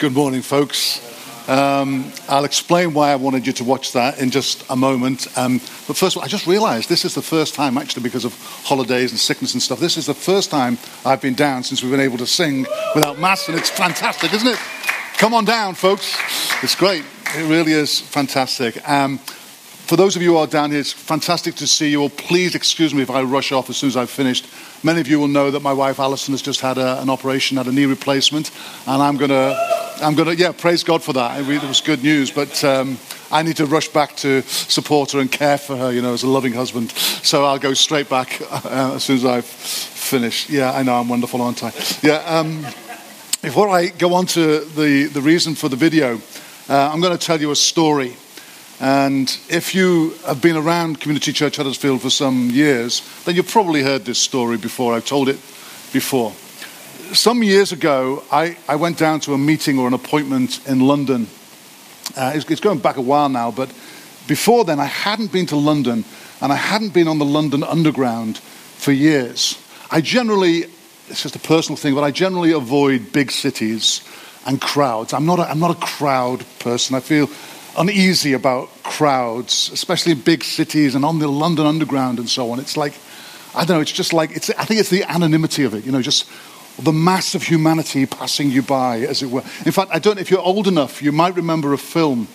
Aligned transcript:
Good 0.00 0.14
morning, 0.14 0.40
folks. 0.40 0.98
Um, 1.46 2.10
I'll 2.26 2.46
explain 2.46 2.94
why 2.94 3.12
I 3.12 3.16
wanted 3.16 3.46
you 3.46 3.52
to 3.52 3.64
watch 3.64 3.92
that 3.92 4.18
in 4.18 4.30
just 4.30 4.64
a 4.70 4.74
moment. 4.74 5.26
Um, 5.36 5.58
but 5.86 5.94
first 5.94 6.16
of 6.16 6.20
all, 6.20 6.24
I 6.24 6.26
just 6.26 6.46
realized 6.46 6.88
this 6.88 7.04
is 7.04 7.14
the 7.14 7.20
first 7.20 7.54
time, 7.54 7.76
actually, 7.76 8.04
because 8.04 8.24
of 8.24 8.34
holidays 8.64 9.10
and 9.10 9.20
sickness 9.20 9.52
and 9.52 9.62
stuff, 9.62 9.78
this 9.78 9.98
is 9.98 10.06
the 10.06 10.14
first 10.14 10.50
time 10.50 10.78
I've 11.04 11.20
been 11.20 11.34
down 11.34 11.64
since 11.64 11.82
we've 11.82 11.90
been 11.90 12.00
able 12.00 12.16
to 12.16 12.26
sing 12.26 12.64
without 12.94 13.18
masks, 13.18 13.50
and 13.50 13.58
it's 13.58 13.68
fantastic, 13.68 14.32
isn't 14.32 14.48
it? 14.48 14.58
Come 15.18 15.34
on 15.34 15.44
down, 15.44 15.74
folks. 15.74 16.16
It's 16.62 16.74
great. 16.74 17.04
It 17.36 17.46
really 17.50 17.72
is 17.72 18.00
fantastic. 18.00 18.88
Um, 18.88 19.20
for 19.90 19.96
those 19.96 20.14
of 20.14 20.22
you 20.22 20.34
who 20.34 20.36
are 20.36 20.46
down 20.46 20.70
here, 20.70 20.78
it's 20.78 20.92
fantastic 20.92 21.56
to 21.56 21.66
see 21.66 21.90
you 21.90 22.02
all. 22.02 22.10
Please 22.10 22.54
excuse 22.54 22.94
me 22.94 23.02
if 23.02 23.10
I 23.10 23.22
rush 23.22 23.50
off 23.50 23.68
as 23.70 23.76
soon 23.76 23.88
as 23.88 23.96
I've 23.96 24.08
finished. 24.08 24.46
Many 24.84 25.00
of 25.00 25.08
you 25.08 25.18
will 25.18 25.26
know 25.26 25.50
that 25.50 25.62
my 25.62 25.72
wife 25.72 25.98
Alison 25.98 26.32
has 26.32 26.42
just 26.42 26.60
had 26.60 26.78
a, 26.78 27.02
an 27.02 27.10
operation, 27.10 27.56
had 27.56 27.66
a 27.66 27.72
knee 27.72 27.86
replacement, 27.86 28.52
and 28.86 29.02
I'm 29.02 29.16
going 29.16 29.30
to, 29.30 29.96
I'm 30.00 30.14
to, 30.14 30.36
yeah, 30.36 30.52
praise 30.52 30.84
God 30.84 31.02
for 31.02 31.12
that. 31.14 31.40
It 31.40 31.62
was 31.64 31.80
good 31.80 32.04
news, 32.04 32.30
but 32.30 32.62
um, 32.62 32.98
I 33.32 33.42
need 33.42 33.56
to 33.56 33.66
rush 33.66 33.88
back 33.88 34.14
to 34.18 34.42
support 34.42 35.10
her 35.10 35.18
and 35.18 35.32
care 35.32 35.58
for 35.58 35.76
her, 35.76 35.90
you 35.90 36.02
know, 36.02 36.12
as 36.12 36.22
a 36.22 36.28
loving 36.28 36.52
husband. 36.52 36.92
So 36.92 37.44
I'll 37.44 37.58
go 37.58 37.74
straight 37.74 38.08
back 38.08 38.40
uh, 38.48 38.92
as 38.94 39.02
soon 39.02 39.16
as 39.16 39.24
I've 39.24 39.44
finished. 39.44 40.50
Yeah, 40.50 40.70
I 40.70 40.84
know 40.84 41.00
I'm 41.00 41.08
wonderful, 41.08 41.42
aren't 41.42 41.64
I? 41.64 41.72
Yeah. 42.00 42.22
Um, 42.26 42.62
before 43.42 43.68
I 43.68 43.88
go 43.88 44.14
on 44.14 44.26
to 44.26 44.60
the, 44.60 45.06
the 45.06 45.20
reason 45.20 45.56
for 45.56 45.68
the 45.68 45.74
video, 45.74 46.20
uh, 46.68 46.90
I'm 46.92 47.00
going 47.00 47.18
to 47.18 47.26
tell 47.26 47.40
you 47.40 47.50
a 47.50 47.56
story. 47.56 48.14
And 48.80 49.38
if 49.50 49.74
you 49.74 50.14
have 50.26 50.40
been 50.40 50.56
around 50.56 51.00
Community 51.00 51.32
Church 51.34 51.56
Huddersfield 51.56 52.00
for 52.00 52.08
some 52.08 52.48
years, 52.48 53.02
then 53.24 53.36
you've 53.36 53.50
probably 53.50 53.82
heard 53.82 54.06
this 54.06 54.18
story 54.18 54.56
before. 54.56 54.94
I've 54.94 55.04
told 55.04 55.28
it 55.28 55.36
before. 55.92 56.32
Some 57.12 57.42
years 57.42 57.72
ago, 57.72 58.24
I, 58.32 58.56
I 58.66 58.76
went 58.76 58.96
down 58.96 59.20
to 59.20 59.34
a 59.34 59.38
meeting 59.38 59.78
or 59.78 59.86
an 59.86 59.92
appointment 59.92 60.66
in 60.66 60.80
London. 60.80 61.26
Uh, 62.16 62.32
it's, 62.34 62.50
it's 62.50 62.60
going 62.60 62.78
back 62.78 62.96
a 62.96 63.02
while 63.02 63.28
now, 63.28 63.50
but 63.50 63.68
before 64.26 64.64
then, 64.64 64.80
I 64.80 64.86
hadn't 64.86 65.30
been 65.30 65.46
to 65.46 65.56
London 65.56 66.04
and 66.40 66.50
I 66.50 66.56
hadn't 66.56 66.94
been 66.94 67.08
on 67.08 67.18
the 67.18 67.24
London 67.26 67.62
Underground 67.62 68.38
for 68.38 68.92
years. 68.92 69.62
I 69.90 70.00
generally, 70.00 70.64
it's 71.08 71.22
just 71.22 71.36
a 71.36 71.40
personal 71.40 71.76
thing, 71.76 71.94
but 71.94 72.02
I 72.02 72.12
generally 72.12 72.52
avoid 72.52 73.12
big 73.12 73.30
cities 73.30 74.00
and 74.46 74.58
crowds. 74.58 75.12
I'm 75.12 75.26
not 75.26 75.38
a, 75.38 75.50
I'm 75.50 75.58
not 75.58 75.76
a 75.76 75.80
crowd 75.80 76.46
person. 76.60 76.96
I 76.96 77.00
feel 77.00 77.28
uneasy 77.76 78.32
about 78.32 78.68
crowds, 78.82 79.70
especially 79.72 80.12
in 80.12 80.20
big 80.20 80.44
cities 80.44 80.94
and 80.94 81.04
on 81.04 81.18
the 81.18 81.28
London 81.28 81.66
Underground 81.66 82.18
and 82.18 82.28
so 82.28 82.50
on. 82.50 82.58
It's 82.58 82.76
like, 82.76 82.94
I 83.54 83.64
don't 83.64 83.76
know, 83.76 83.80
it's 83.80 83.92
just 83.92 84.12
like, 84.12 84.32
it's, 84.32 84.50
I 84.50 84.64
think 84.64 84.80
it's 84.80 84.90
the 84.90 85.04
anonymity 85.04 85.64
of 85.64 85.74
it, 85.74 85.84
you 85.84 85.92
know, 85.92 86.02
just 86.02 86.28
the 86.78 86.92
mass 86.92 87.34
of 87.34 87.42
humanity 87.42 88.06
passing 88.06 88.50
you 88.50 88.62
by, 88.62 89.00
as 89.00 89.22
it 89.22 89.30
were. 89.30 89.42
In 89.66 89.72
fact, 89.72 89.90
I 89.92 89.98
don't 89.98 90.16
know 90.16 90.20
if 90.20 90.30
you're 90.30 90.40
old 90.40 90.66
enough, 90.66 91.02
you 91.02 91.12
might 91.12 91.36
remember 91.36 91.72
a 91.72 91.78
film 91.78 92.28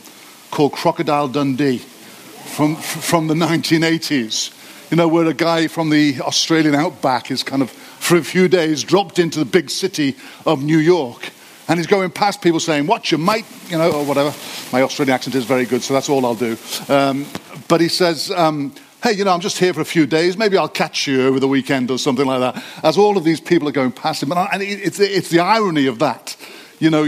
called 0.52 0.74
Crocodile 0.74 1.28
Dundee 1.28 1.80
from, 1.80 2.76
from 2.76 3.28
the 3.28 3.34
1980s, 3.34 4.52
you 4.92 4.98
know, 4.98 5.08
where 5.08 5.26
a 5.26 5.34
guy 5.34 5.68
from 5.68 5.90
the 5.90 6.22
Australian 6.22 6.76
outback 6.76 7.32
is 7.32 7.44
kind 7.44 7.62
of, 7.62 7.72
for 7.72 8.18
a 8.18 8.24
few 8.24 8.48
days, 8.48 8.84
dropped 8.84 9.20
into 9.20 9.40
the 9.40 9.46
big 9.46 9.70
city 9.70 10.16
of 10.46 10.64
New 10.64 10.78
York 10.78 11.32
and 11.68 11.80
he's 11.80 11.88
going 11.88 12.10
past 12.12 12.42
people 12.42 12.60
saying, 12.60 12.88
Watch 12.88 13.12
your 13.12 13.20
mate, 13.20 13.46
you 13.68 13.78
know, 13.78 13.92
or 13.92 14.06
whatever. 14.06 14.34
My 14.72 14.82
Australian 14.82 15.16
accent 15.16 15.36
is 15.36 15.46
very 15.46 15.66
good, 15.66 15.82
so 15.82 15.94
that's 15.94 16.10
all 16.10 16.26
I'll 16.26 16.36
do. 16.36 16.58
Um, 16.88 17.26
but 17.68 17.82
he 17.82 17.88
says, 17.88 18.32
um, 18.32 18.74
Hey, 19.04 19.14
you 19.14 19.24
know, 19.24 19.34
I'm 19.34 19.40
just 19.40 19.60
here 19.60 19.74
for 19.74 19.82
a 19.82 19.86
few 19.86 20.08
days. 20.08 20.38
Maybe 20.38 20.58
I'll 20.58 20.68
catch 20.68 21.06
you 21.06 21.28
over 21.28 21.40
the 21.40 21.48
weekend 21.48 21.92
or 21.92 22.00
something 22.00 22.26
like 22.26 22.40
that. 22.40 22.64
As 22.84 22.98
all 22.98 23.18
of 23.18 23.24
these 23.24 23.40
people 23.40 23.68
are 23.68 23.72
going 23.72 23.92
past 23.92 24.24
him. 24.24 24.32
And 24.32 24.64
it's, 24.64 25.00
it's 25.00 25.30
the 25.30 25.42
irony 25.42 25.86
of 25.86 26.00
that. 26.00 26.36
You 26.80 26.90
know, 26.90 27.08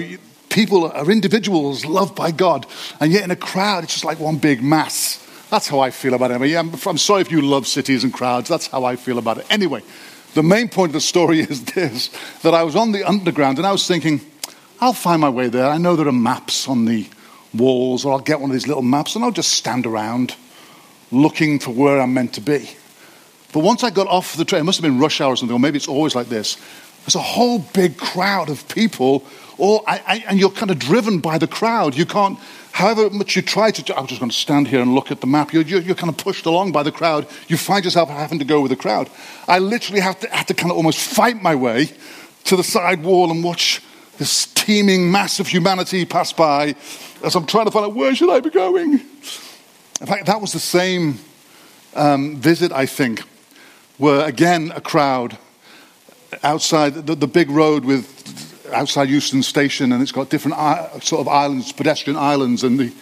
people 0.49 0.91
are 0.91 1.09
individuals 1.09 1.85
loved 1.85 2.15
by 2.15 2.31
God, 2.31 2.65
and 2.99 3.11
yet 3.11 3.23
in 3.23 3.31
a 3.31 3.35
crowd, 3.35 3.83
it's 3.83 3.93
just 3.93 4.05
like 4.05 4.19
one 4.19 4.37
big 4.37 4.61
mass. 4.61 5.23
That's 5.49 5.67
how 5.67 5.79
I 5.79 5.91
feel 5.91 6.13
about 6.13 6.31
it. 6.31 6.55
I'm, 6.55 6.73
I'm 6.85 6.97
sorry 6.97 7.21
if 7.21 7.31
you 7.31 7.41
love 7.41 7.67
cities 7.67 8.03
and 8.03 8.13
crowds. 8.13 8.49
That's 8.49 8.67
how 8.67 8.83
I 8.83 8.95
feel 8.95 9.17
about 9.17 9.37
it. 9.37 9.45
Anyway, 9.49 9.81
the 10.33 10.43
main 10.43 10.67
point 10.67 10.89
of 10.89 10.93
the 10.93 11.01
story 11.01 11.39
is 11.51 11.63
this 11.65 12.09
that 12.41 12.53
I 12.53 12.63
was 12.63 12.75
on 12.75 12.91
the 12.91 13.03
underground 13.03 13.57
and 13.57 13.65
I 13.65 13.71
was 13.71 13.87
thinking, 13.87 14.21
I'll 14.79 14.93
find 14.93 15.21
my 15.21 15.29
way 15.29 15.49
there. 15.49 15.65
I 15.65 15.77
know 15.77 15.95
there 15.95 16.07
are 16.07 16.11
maps 16.11 16.67
on 16.67 16.85
the 16.85 17.07
walls, 17.53 18.05
or 18.05 18.13
I'll 18.13 18.19
get 18.19 18.39
one 18.39 18.49
of 18.49 18.53
these 18.53 18.67
little 18.67 18.83
maps 18.83 19.15
and 19.15 19.23
I'll 19.23 19.31
just 19.31 19.51
stand 19.53 19.85
around 19.85 20.35
looking 21.11 21.59
for 21.59 21.71
where 21.71 21.99
I'm 21.99 22.13
meant 22.13 22.33
to 22.33 22.41
be. 22.41 22.69
But 23.53 23.61
once 23.61 23.83
I 23.83 23.89
got 23.89 24.07
off 24.07 24.35
the 24.35 24.45
train, 24.45 24.61
it 24.61 24.65
must 24.65 24.77
have 24.77 24.83
been 24.83 24.99
rush 24.99 25.21
hour 25.21 25.33
or 25.33 25.37
something, 25.37 25.55
or 25.55 25.59
maybe 25.59 25.77
it's 25.77 25.87
always 25.87 26.15
like 26.15 26.27
this. 26.27 26.57
There's 27.05 27.15
a 27.15 27.19
whole 27.19 27.59
big 27.59 27.97
crowd 27.97 28.49
of 28.49 28.67
people, 28.67 29.25
all, 29.57 29.83
I, 29.87 30.01
I, 30.05 30.25
and 30.27 30.39
you're 30.39 30.51
kind 30.51 30.69
of 30.69 30.77
driven 30.77 31.19
by 31.19 31.37
the 31.37 31.47
crowd. 31.47 31.95
You 31.95 32.05
can't, 32.05 32.37
however 32.73 33.09
much 33.09 33.35
you 33.35 33.41
try 33.41 33.71
to, 33.71 33.97
I'm 33.97 34.05
just 34.05 34.19
going 34.19 34.29
to 34.29 34.35
stand 34.35 34.67
here 34.67 34.81
and 34.81 34.93
look 34.93 35.09
at 35.09 35.21
the 35.21 35.27
map. 35.27 35.53
You're, 35.53 35.63
you're, 35.63 35.81
you're, 35.81 35.95
kind 35.95 36.09
of 36.09 36.17
pushed 36.17 36.45
along 36.45 36.73
by 36.73 36.83
the 36.83 36.91
crowd. 36.91 37.25
You 37.47 37.55
find 37.55 37.85
yourself 37.85 38.09
having 38.09 38.39
to 38.39 38.45
go 38.45 38.61
with 38.61 38.71
the 38.71 38.75
crowd. 38.75 39.09
I 39.47 39.59
literally 39.59 40.01
have 40.01 40.19
to, 40.19 40.29
have 40.29 40.47
to 40.47 40.53
kind 40.53 40.69
of 40.69 40.77
almost 40.77 40.99
fight 40.99 41.41
my 41.41 41.55
way 41.55 41.89
to 42.43 42.55
the 42.57 42.63
side 42.63 43.03
wall 43.03 43.31
and 43.31 43.43
watch 43.43 43.81
this 44.17 44.47
teeming 44.47 45.11
mass 45.11 45.39
of 45.39 45.47
humanity 45.47 46.05
pass 46.05 46.33
by 46.33 46.75
as 47.23 47.35
I'm 47.35 47.45
trying 47.45 47.65
to 47.65 47.71
find 47.71 47.85
out 47.85 47.95
where 47.95 48.13
should 48.15 48.29
I 48.29 48.39
be 48.39 48.49
going. 48.49 48.93
In 48.93 50.07
fact, 50.07 50.27
that 50.27 50.39
was 50.39 50.53
the 50.53 50.59
same 50.59 51.19
um, 51.95 52.37
visit, 52.37 52.71
I 52.71 52.85
think, 52.85 53.21
where 53.97 54.27
again 54.27 54.71
a 54.75 54.81
crowd 54.81 55.37
outside 56.43 56.93
the, 56.93 57.15
the, 57.15 57.27
big 57.27 57.49
road 57.49 57.85
with 57.85 58.05
outside 58.73 59.09
Euston 59.09 59.41
Station, 59.41 59.91
and 59.91 60.01
it's 60.01 60.11
got 60.11 60.29
different 60.29 60.57
sort 61.03 61.21
of 61.21 61.27
islands, 61.27 61.71
pedestrian 61.71 62.17
islands, 62.17 62.63
and 62.63 62.79
the 62.79 62.93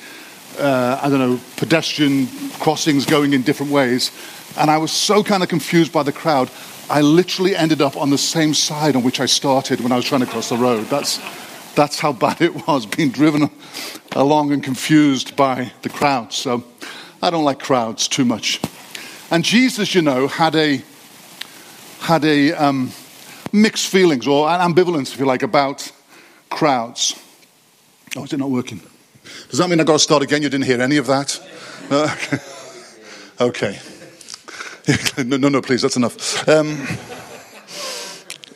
uh, 0.60 1.00
I 1.02 1.10
don't 1.10 1.20
know 1.20 1.40
pedestrian 1.58 2.28
crossings 2.60 3.06
going 3.06 3.34
in 3.34 3.42
different 3.42 3.72
ways. 3.72 4.12
And 4.58 4.72
I 4.72 4.78
was 4.78 4.92
so 4.92 5.24
kind 5.24 5.44
of 5.44 5.50
confused 5.50 5.92
by 5.92 6.04
the 6.04 6.12
crowd. 6.12 6.50
I 6.90 7.02
literally 7.02 7.56
ended 7.56 7.82
up 7.82 7.98
on 7.98 8.10
the 8.10 8.18
same 8.18 8.54
side 8.54 8.96
on 8.96 9.04
which 9.04 9.20
I 9.20 9.26
started 9.26 9.82
when 9.82 9.92
I 9.92 9.96
was 9.96 10.06
trying 10.06 10.22
to 10.22 10.28
cross 10.28 10.50
the 10.50 10.58
road. 10.58 10.86
That's, 10.86 11.20
that's 11.76 12.00
how 12.00 12.14
bad 12.14 12.42
it 12.42 12.68
was, 12.68 12.86
being 12.86 13.10
driven 13.10 13.50
along 14.14 14.52
and 14.52 14.64
confused 14.64 15.36
by 15.36 15.72
the 15.82 15.90
crowds. 15.90 16.36
So 16.36 16.64
I 17.22 17.30
don't 17.30 17.44
like 17.44 17.60
crowds 17.60 18.08
too 18.08 18.24
much. 18.24 18.62
And 19.32 19.44
Jesus, 19.44 19.96
you 19.96 20.02
know, 20.02 20.28
had 20.28 20.56
a, 20.56 20.82
had 22.00 22.24
a 22.24 22.54
um, 22.54 22.92
mixed 23.52 23.88
feelings 23.88 24.28
or 24.28 24.48
an 24.48 24.62
ambivalence, 24.62 25.14
if 25.14 25.20
you 25.20 25.26
like, 25.26 25.44
about 25.44 25.92
crowds. 26.50 27.20
Oh, 28.16 28.24
is 28.24 28.32
it 28.32 28.38
not 28.38 28.52
working? 28.52 28.82
Does 29.50 29.60
that 29.60 29.70
mean 29.70 29.80
I've 29.80 29.86
got 29.86 29.94
to 29.94 30.00
start 30.00 30.24
again? 30.24 30.42
You 30.42 30.50
didn't 30.50 30.66
hear 30.66 30.82
any 30.82 30.98
of 30.98 31.08
that? 31.08 31.42
Uh, 31.90 32.16
okay. 33.48 33.80
no, 35.18 35.38
no, 35.38 35.50
no, 35.50 35.62
please, 35.62 35.82
that's 35.82 35.96
enough. 35.96 36.48
Um, 36.48 36.78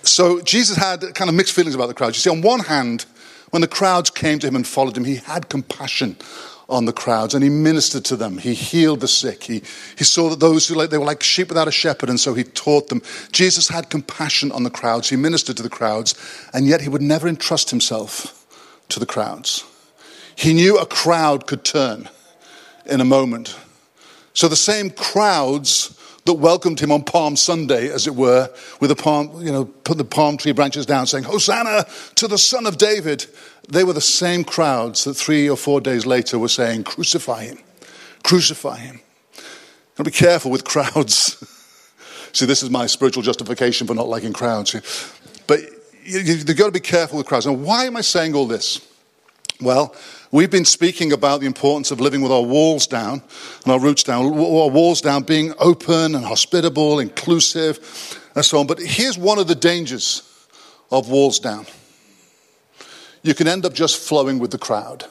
so 0.04 0.42
Jesus 0.42 0.78
had 0.78 1.02
kind 1.16 1.30
of 1.30 1.36
mixed 1.36 1.54
feelings 1.54 1.76
about 1.76 1.88
the 1.88 1.94
crowds. 1.94 2.18
You 2.18 2.22
see, 2.22 2.30
on 2.30 2.42
one 2.42 2.60
hand, 2.60 3.06
when 3.50 3.62
the 3.62 3.68
crowds 3.68 4.10
came 4.10 4.40
to 4.40 4.48
him 4.48 4.56
and 4.56 4.66
followed 4.66 4.96
him, 4.96 5.06
he 5.06 5.16
had 5.16 5.50
compassion 5.50 6.18
on 6.68 6.86
the 6.86 6.94
crowds 6.94 7.34
and 7.34 7.44
he 7.44 7.50
ministered 7.50 8.06
to 8.06 8.16
them. 8.16 8.38
He 8.38 8.54
healed 8.54 9.00
the 9.00 9.08
sick. 9.08 9.44
He, 9.44 9.64
he 9.98 10.04
saw 10.04 10.30
that 10.30 10.40
those 10.40 10.68
who 10.68 10.76
like, 10.76 10.92
they 10.92 11.00
were 11.00 11.06
like 11.06 11.24
sheep 11.24 11.50
without 11.50 11.68
a 11.68 11.72
shepherd, 11.72 12.10
and 12.10 12.20
so 12.20 12.36
he 12.36 12.44
taught 12.44 12.90
them. 12.90 13.02
Jesus 13.32 13.68
had 13.68 13.90
compassion 13.90 14.52
on 14.52 14.64
the 14.64 14.70
crowds. 14.70 15.10
He 15.10 15.16
ministered 15.16 15.58
to 15.58 15.64
the 15.64 15.70
crowds, 15.70 16.14
and 16.54 16.68
yet 16.68 16.82
he 16.82 16.90
would 16.90 17.02
never 17.02 17.28
entrust 17.28 17.72
himself 17.72 18.46
to 18.90 19.00
the 19.00 19.08
crowds. 19.08 19.64
He 20.36 20.54
knew 20.54 20.78
a 20.78 20.86
crowd 20.86 21.48
could 21.48 21.64
turn 21.64 22.08
in 22.86 23.02
a 23.02 23.06
moment. 23.06 23.58
So 24.34 24.48
the 24.48 24.56
same 24.56 24.92
crowds 24.92 25.99
that 26.30 26.36
welcomed 26.36 26.80
him 26.80 26.92
on 26.92 27.04
Palm 27.04 27.36
Sunday, 27.36 27.90
as 27.92 28.06
it 28.06 28.14
were, 28.14 28.52
with 28.80 28.92
the 28.92 28.96
palm, 28.96 29.42
you 29.42 29.52
know, 29.52 29.66
put 29.66 29.98
the 29.98 30.06
palm 30.06 30.38
tree 30.38 30.52
branches 30.52 30.86
down 30.86 31.08
saying, 31.08 31.24
Hosanna 31.24 31.86
to 32.16 32.28
the 32.28 32.38
Son 32.38 32.68
of 32.68 32.78
David. 32.78 33.26
They 33.68 33.84
were 33.84 33.94
the 33.94 34.02
same 34.02 34.44
crowds 34.44 35.06
that 35.06 35.16
three 35.16 35.50
or 35.50 35.58
four 35.58 35.82
days 35.82 36.06
later 36.06 36.38
were 36.38 36.48
saying, 36.48 36.84
Crucify 36.84 37.46
him, 37.46 37.58
crucify 38.24 38.78
him. 38.78 39.02
Gotta 39.96 40.12
be 40.12 40.16
careful 40.16 40.52
with 40.52 40.66
crowds. 40.66 41.44
See, 42.34 42.46
this 42.46 42.62
is 42.62 42.70
my 42.70 42.86
spiritual 42.86 43.24
justification 43.24 43.88
for 43.88 43.96
not 43.96 44.08
liking 44.08 44.34
crowds. 44.34 44.76
But 45.48 45.62
you've 46.04 46.46
got 46.56 46.68
to 46.68 46.72
be 46.72 46.80
careful 46.80 47.18
with 47.18 47.26
crowds. 47.26 47.48
Now, 47.48 47.54
why 47.54 47.86
am 47.86 47.98
I 47.98 48.02
saying 48.02 48.36
all 48.36 48.46
this? 48.46 48.88
Well, 49.60 49.96
we've 50.32 50.52
been 50.52 50.66
speaking 50.66 51.12
about 51.12 51.40
the 51.40 51.46
importance 51.46 51.92
of 51.92 52.00
living 52.00 52.22
with 52.22 52.32
our 52.32 52.42
walls 52.42 52.88
down 52.88 53.22
and 53.64 53.72
our 53.72 53.80
roots 53.80 54.04
down, 54.04 54.26
our 54.26 54.70
walls 54.70 55.02
down, 55.02 55.24
being 55.24 55.54
open 55.60 56.16
and 56.16 56.26
hospitable, 56.26 57.00
inclusive, 57.00 57.80
and 58.36 58.46
so 58.46 58.60
on. 58.60 58.68
But 58.68 58.80
here's 58.80 59.18
one 59.18 59.40
of 59.40 59.48
the 59.48 59.56
dangers 59.56 60.24
of 60.92 61.10
walls 61.10 61.40
down 61.40 61.66
you 63.22 63.34
can 63.34 63.48
end 63.48 63.66
up 63.66 63.74
just 63.74 63.98
flowing 63.98 64.40
with 64.40 64.52
the 64.52 64.58
crowd, 64.58 65.06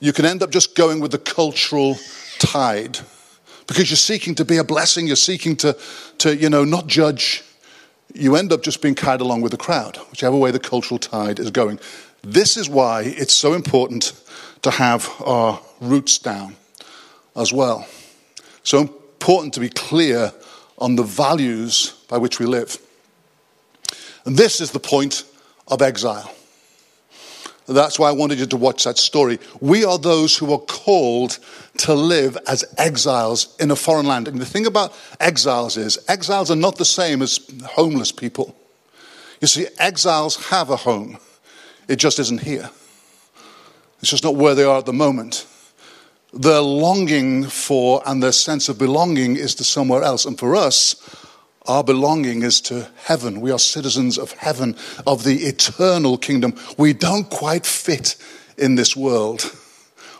you 0.00 0.12
can 0.12 0.24
end 0.24 0.42
up 0.42 0.50
just 0.50 0.74
going 0.74 1.00
with 1.00 1.12
the 1.12 1.18
cultural 1.18 1.96
tide 2.38 2.98
because 3.66 3.88
you're 3.90 3.96
seeking 3.96 4.34
to 4.34 4.44
be 4.44 4.56
a 4.56 4.64
blessing, 4.64 5.06
you're 5.06 5.16
seeking 5.16 5.56
to, 5.56 5.76
to 6.18 6.36
you 6.36 6.50
know, 6.50 6.64
not 6.64 6.86
judge. 6.86 7.44
You 8.14 8.36
end 8.36 8.52
up 8.52 8.62
just 8.62 8.82
being 8.82 8.94
carried 8.94 9.20
along 9.20 9.40
with 9.40 9.52
the 9.52 9.58
crowd, 9.58 9.96
whichever 10.10 10.36
way 10.36 10.50
the 10.50 10.58
cultural 10.58 10.98
tide 10.98 11.38
is 11.38 11.50
going. 11.50 11.80
This 12.22 12.56
is 12.56 12.68
why 12.68 13.02
it's 13.02 13.34
so 13.34 13.54
important 13.54 14.12
to 14.62 14.70
have 14.70 15.10
our 15.24 15.60
roots 15.80 16.18
down 16.18 16.56
as 17.36 17.52
well. 17.52 17.86
So 18.62 18.78
important 18.78 19.54
to 19.54 19.60
be 19.60 19.68
clear 19.68 20.32
on 20.78 20.96
the 20.96 21.02
values 21.02 21.94
by 22.08 22.18
which 22.18 22.38
we 22.38 22.46
live. 22.46 22.78
And 24.24 24.36
this 24.36 24.60
is 24.60 24.70
the 24.70 24.80
point 24.80 25.24
of 25.68 25.82
exile. 25.82 26.32
That's 27.66 27.98
why 27.98 28.08
I 28.08 28.12
wanted 28.12 28.38
you 28.38 28.46
to 28.46 28.56
watch 28.56 28.84
that 28.84 28.98
story. 28.98 29.38
We 29.60 29.84
are 29.84 29.98
those 29.98 30.36
who 30.36 30.52
are 30.52 30.58
called 30.58 31.38
to 31.78 31.94
live 31.94 32.36
as 32.46 32.64
exiles 32.76 33.56
in 33.58 33.70
a 33.70 33.76
foreign 33.76 34.06
land. 34.06 34.28
And 34.28 34.40
the 34.40 34.46
thing 34.46 34.66
about 34.66 34.92
exiles 35.20 35.76
is, 35.76 35.98
exiles 36.08 36.50
are 36.50 36.56
not 36.56 36.76
the 36.76 36.84
same 36.84 37.22
as 37.22 37.40
homeless 37.64 38.12
people. 38.12 38.56
You 39.40 39.48
see, 39.48 39.66
exiles 39.78 40.46
have 40.46 40.70
a 40.70 40.76
home, 40.76 41.18
it 41.92 41.98
just 41.98 42.18
isn't 42.18 42.40
here. 42.40 42.70
It's 44.00 44.10
just 44.10 44.24
not 44.24 44.34
where 44.34 44.54
they 44.54 44.64
are 44.64 44.78
at 44.78 44.86
the 44.86 44.94
moment. 44.94 45.46
Their 46.32 46.62
longing 46.62 47.44
for 47.44 48.02
and 48.06 48.22
their 48.22 48.32
sense 48.32 48.70
of 48.70 48.78
belonging 48.78 49.36
is 49.36 49.54
to 49.56 49.64
somewhere 49.64 50.02
else. 50.02 50.24
And 50.24 50.38
for 50.38 50.56
us, 50.56 50.96
our 51.66 51.84
belonging 51.84 52.44
is 52.44 52.62
to 52.62 52.88
heaven. 52.96 53.42
We 53.42 53.50
are 53.50 53.58
citizens 53.58 54.16
of 54.16 54.32
heaven, 54.32 54.74
of 55.06 55.24
the 55.24 55.44
eternal 55.44 56.16
kingdom. 56.16 56.54
We 56.78 56.94
don't 56.94 57.28
quite 57.28 57.66
fit 57.66 58.16
in 58.56 58.74
this 58.76 58.96
world. 58.96 59.54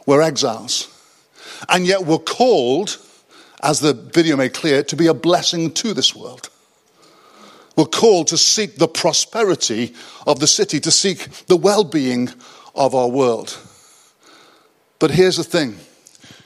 We're 0.05 0.21
exiles. 0.21 0.91
And 1.71 1.87
yet 1.87 2.05
we're 2.05 2.19
called, 2.19 2.99
as 3.63 3.81
the 3.81 3.95
video 3.95 4.37
made 4.37 4.53
clear, 4.53 4.83
to 4.83 4.95
be 4.95 5.07
a 5.07 5.15
blessing 5.15 5.73
to 5.73 5.95
this 5.95 6.15
world. 6.15 6.51
We're 7.77 7.87
called 7.87 8.29
to 8.29 8.39
seek 8.39 8.77
the 8.77 8.89
prosperity 8.89 9.95
of 10.27 10.41
the 10.41 10.47
city, 10.47 10.79
to 10.81 10.91
seek 10.91 11.47
the 11.47 11.57
well 11.57 11.85
being 11.85 12.29
of 12.75 12.95
our 12.95 13.09
world. 13.09 13.59
But 14.99 15.11
here's 15.11 15.37
the 15.37 15.45
thing 15.45 15.77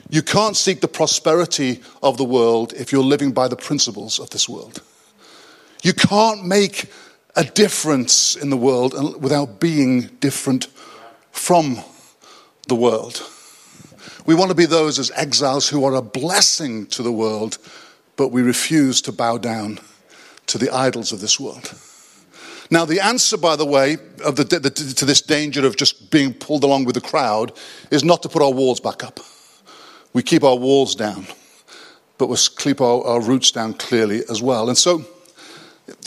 you 0.09 0.21
can't 0.21 0.55
seek 0.55 0.79
the 0.79 0.87
prosperity 0.87 1.81
of 2.01 2.17
the 2.17 2.23
world 2.23 2.73
if 2.73 2.91
you're 2.91 3.03
living 3.03 3.31
by 3.31 3.47
the 3.47 3.57
principles 3.57 4.19
of 4.19 4.29
this 4.29 4.47
world. 4.47 4.81
You 5.83 5.93
can't 5.93 6.45
make 6.45 6.85
a 7.35 7.43
difference 7.43 8.35
in 8.35 8.49
the 8.49 8.57
world 8.57 9.21
without 9.21 9.59
being 9.59 10.07
different 10.19 10.67
from 11.31 11.79
the 12.67 12.75
world. 12.75 13.21
We 14.25 14.33
want 14.33 14.49
to 14.49 14.55
be 14.55 14.65
those 14.65 14.97
as 14.97 15.11
exiles 15.11 15.69
who 15.69 15.85
are 15.85 15.93
a 15.93 16.01
blessing 16.01 16.87
to 16.87 17.03
the 17.03 17.11
world, 17.11 17.57
but 18.15 18.29
we 18.29 18.41
refuse 18.41 19.01
to 19.03 19.11
bow 19.11 19.37
down 19.37 19.79
to 20.47 20.57
the 20.57 20.69
idols 20.69 21.11
of 21.11 21.21
this 21.21 21.39
world. 21.39 21.73
Now, 22.69 22.83
the 22.83 22.99
answer, 22.99 23.37
by 23.37 23.55
the 23.55 23.65
way, 23.65 23.97
of 24.25 24.35
the, 24.35 24.43
the, 24.43 24.69
to 24.69 25.05
this 25.05 25.21
danger 25.21 25.65
of 25.65 25.77
just 25.77 26.11
being 26.11 26.33
pulled 26.33 26.63
along 26.63 26.85
with 26.85 26.95
the 26.95 27.01
crowd 27.01 27.53
is 27.91 28.03
not 28.03 28.21
to 28.23 28.29
put 28.29 28.41
our 28.41 28.51
walls 28.51 28.79
back 28.79 29.03
up. 29.03 29.19
We 30.13 30.21
keep 30.23 30.43
our 30.43 30.55
walls 30.55 30.95
down, 30.95 31.27
but 32.17 32.27
we 32.27 32.35
keep 32.57 32.81
our, 32.81 33.03
our 33.05 33.21
roots 33.21 33.51
down 33.51 33.75
clearly 33.75 34.23
as 34.29 34.41
well. 34.41 34.67
And 34.67 34.77
so, 34.77 35.05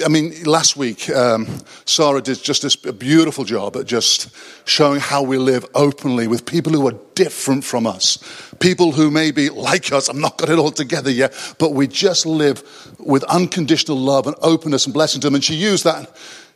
I 0.05 0.09
mean, 0.09 0.44
last 0.44 0.77
week, 0.77 1.09
um, 1.09 1.47
Sarah 1.87 2.21
did 2.21 2.43
just 2.43 2.62
this 2.62 2.77
beautiful 2.77 3.44
job 3.44 3.77
at 3.77 3.87
just 3.87 4.29
showing 4.67 5.00
how 5.00 5.23
we 5.23 5.38
live 5.38 5.65
openly 5.75 6.29
with 6.29 6.44
people 6.44 6.73
who 6.73 6.87
are 6.87 6.99
different 7.15 7.65
from 7.65 7.87
us. 7.87 8.19
People 8.61 8.93
who 8.93 9.11
may 9.11 9.31
be 9.31 9.49
like 9.49 9.91
us, 9.91 10.09
I'm 10.09 10.21
not 10.21 10.37
got 10.37 10.50
it 10.50 10.59
all 10.59 10.71
together 10.71 11.11
yet, 11.11 11.32
but 11.59 11.73
we 11.73 11.87
just 11.87 12.27
live 12.27 12.62
with 12.99 13.25
unconditional 13.25 13.97
love 13.97 14.27
and 14.27 14.37
openness 14.43 14.85
and 14.85 14.93
blessing 14.93 15.23
to 15.23 15.29
them. 15.29 15.35
And 15.35 15.44
she 15.44 15.55
used 15.55 15.85
that 15.85 16.15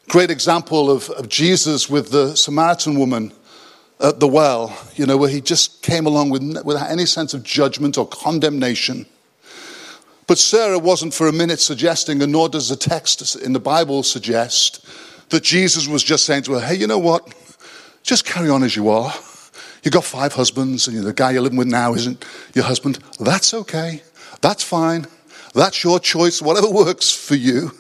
great 0.09 0.31
example 0.31 0.91
of, 0.91 1.09
of 1.11 1.31
Jesus 1.31 1.89
with 1.89 2.11
the 2.11 2.37
Samaritan 2.37 2.99
woman 2.99 3.33
at 4.01 4.21
the 4.21 4.29
well, 4.29 4.77
you 4.97 5.07
know, 5.07 5.17
where 5.17 5.31
he 5.31 5.41
just 5.41 5.83
came 5.83 6.07
along 6.07 6.29
with, 6.29 6.43
without 6.65 6.91
any 6.91 7.07
sense 7.07 7.33
of 7.33 7.43
judgment 7.43 7.97
or 7.97 8.07
condemnation. 8.07 9.07
But 10.27 10.39
Sarah 10.39 10.79
wasn't 10.79 11.13
for 11.13 11.29
a 11.29 11.33
minute 11.33 11.61
suggesting, 11.61 12.23
and 12.23 12.33
nor 12.33 12.49
does 12.49 12.69
the 12.69 12.77
text 12.77 13.37
in 13.37 13.53
the 13.53 13.61
Bible 13.61 14.03
suggest, 14.03 14.87
that 15.31 15.43
Jesus 15.43 15.87
was 15.87 16.03
just 16.03 16.25
saying 16.25 16.45
to 16.45 16.55
her, 16.55 16.61
hey, 16.61 16.75
you 16.77 16.87
know 16.87 16.99
what? 16.99 17.35
Just 18.03 18.25
carry 18.25 18.49
on 18.49 18.63
as 18.63 18.77
you 18.77 18.89
are. 18.89 19.13
You've 19.83 19.93
got 19.93 20.05
five 20.05 20.33
husbands, 20.33 20.89
and 20.89 20.99
the 21.05 21.13
guy 21.13 21.33
you're 21.33 21.43
living 21.43 21.59
with 21.59 21.69
now 21.69 21.95
isn't 21.95 22.25
your 22.55 22.65
husband. 22.65 22.99
That's 23.21 23.53
okay. 23.53 24.03
That's 24.41 24.63
fine. 24.63 25.07
That's 25.55 25.85
your 25.85 26.01
choice, 26.01 26.41
whatever 26.41 26.71
works 26.71 27.11
for 27.11 27.35
you. 27.35 27.73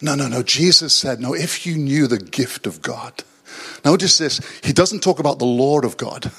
No, 0.00 0.14
no, 0.14 0.28
no. 0.28 0.42
Jesus 0.42 0.94
said, 0.94 1.20
no, 1.20 1.34
if 1.34 1.66
you 1.66 1.76
knew 1.76 2.06
the 2.06 2.18
gift 2.18 2.66
of 2.66 2.82
God. 2.82 3.24
Notice 3.84 4.18
this. 4.18 4.40
He 4.64 4.72
doesn't 4.72 5.02
talk 5.02 5.18
about 5.18 5.38
the 5.38 5.44
Lord 5.44 5.84
of 5.84 5.96
God. 5.96 6.30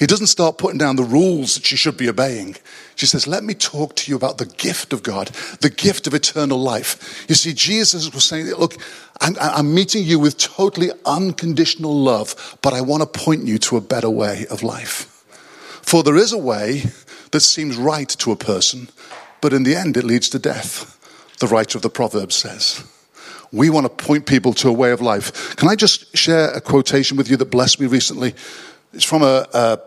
He 0.00 0.06
doesn't 0.06 0.28
start 0.28 0.56
putting 0.56 0.78
down 0.78 0.96
the 0.96 1.04
rules 1.04 1.54
that 1.54 1.66
she 1.66 1.76
should 1.76 1.98
be 1.98 2.08
obeying. 2.08 2.56
She 2.96 3.04
says, 3.04 3.26
Let 3.26 3.44
me 3.44 3.52
talk 3.52 3.94
to 3.96 4.10
you 4.10 4.16
about 4.16 4.38
the 4.38 4.46
gift 4.46 4.94
of 4.94 5.02
God, 5.02 5.28
the 5.60 5.68
gift 5.68 6.06
of 6.06 6.14
eternal 6.14 6.58
life. 6.58 7.26
You 7.28 7.34
see, 7.34 7.52
Jesus 7.52 8.12
was 8.12 8.24
saying, 8.24 8.46
Look, 8.46 8.78
I'm, 9.20 9.36
I'm 9.38 9.74
meeting 9.74 10.02
you 10.02 10.18
with 10.18 10.38
totally 10.38 10.90
unconditional 11.04 11.94
love, 11.94 12.56
but 12.62 12.72
I 12.72 12.80
want 12.80 13.02
to 13.02 13.20
point 13.20 13.44
you 13.44 13.58
to 13.58 13.76
a 13.76 13.82
better 13.82 14.08
way 14.08 14.46
of 14.50 14.62
life. 14.62 15.22
For 15.82 16.02
there 16.02 16.16
is 16.16 16.32
a 16.32 16.38
way 16.38 16.84
that 17.32 17.40
seems 17.40 17.76
right 17.76 18.08
to 18.08 18.32
a 18.32 18.36
person, 18.36 18.88
but 19.42 19.52
in 19.52 19.64
the 19.64 19.76
end 19.76 19.98
it 19.98 20.04
leads 20.04 20.30
to 20.30 20.38
death, 20.38 20.96
the 21.40 21.46
writer 21.46 21.76
of 21.76 21.82
the 21.82 21.90
Proverbs 21.90 22.36
says. 22.36 22.82
We 23.52 23.68
want 23.68 23.84
to 23.84 24.04
point 24.04 24.26
people 24.26 24.54
to 24.54 24.68
a 24.68 24.72
way 24.72 24.92
of 24.92 25.00
life. 25.00 25.56
Can 25.56 25.68
I 25.68 25.74
just 25.74 26.16
share 26.16 26.50
a 26.52 26.60
quotation 26.60 27.16
with 27.16 27.28
you 27.28 27.36
that 27.36 27.50
blessed 27.50 27.80
me 27.80 27.86
recently? 27.86 28.34
It's 28.92 29.04
from 29.04 29.22
a, 29.22 29.46
a, 29.54 29.78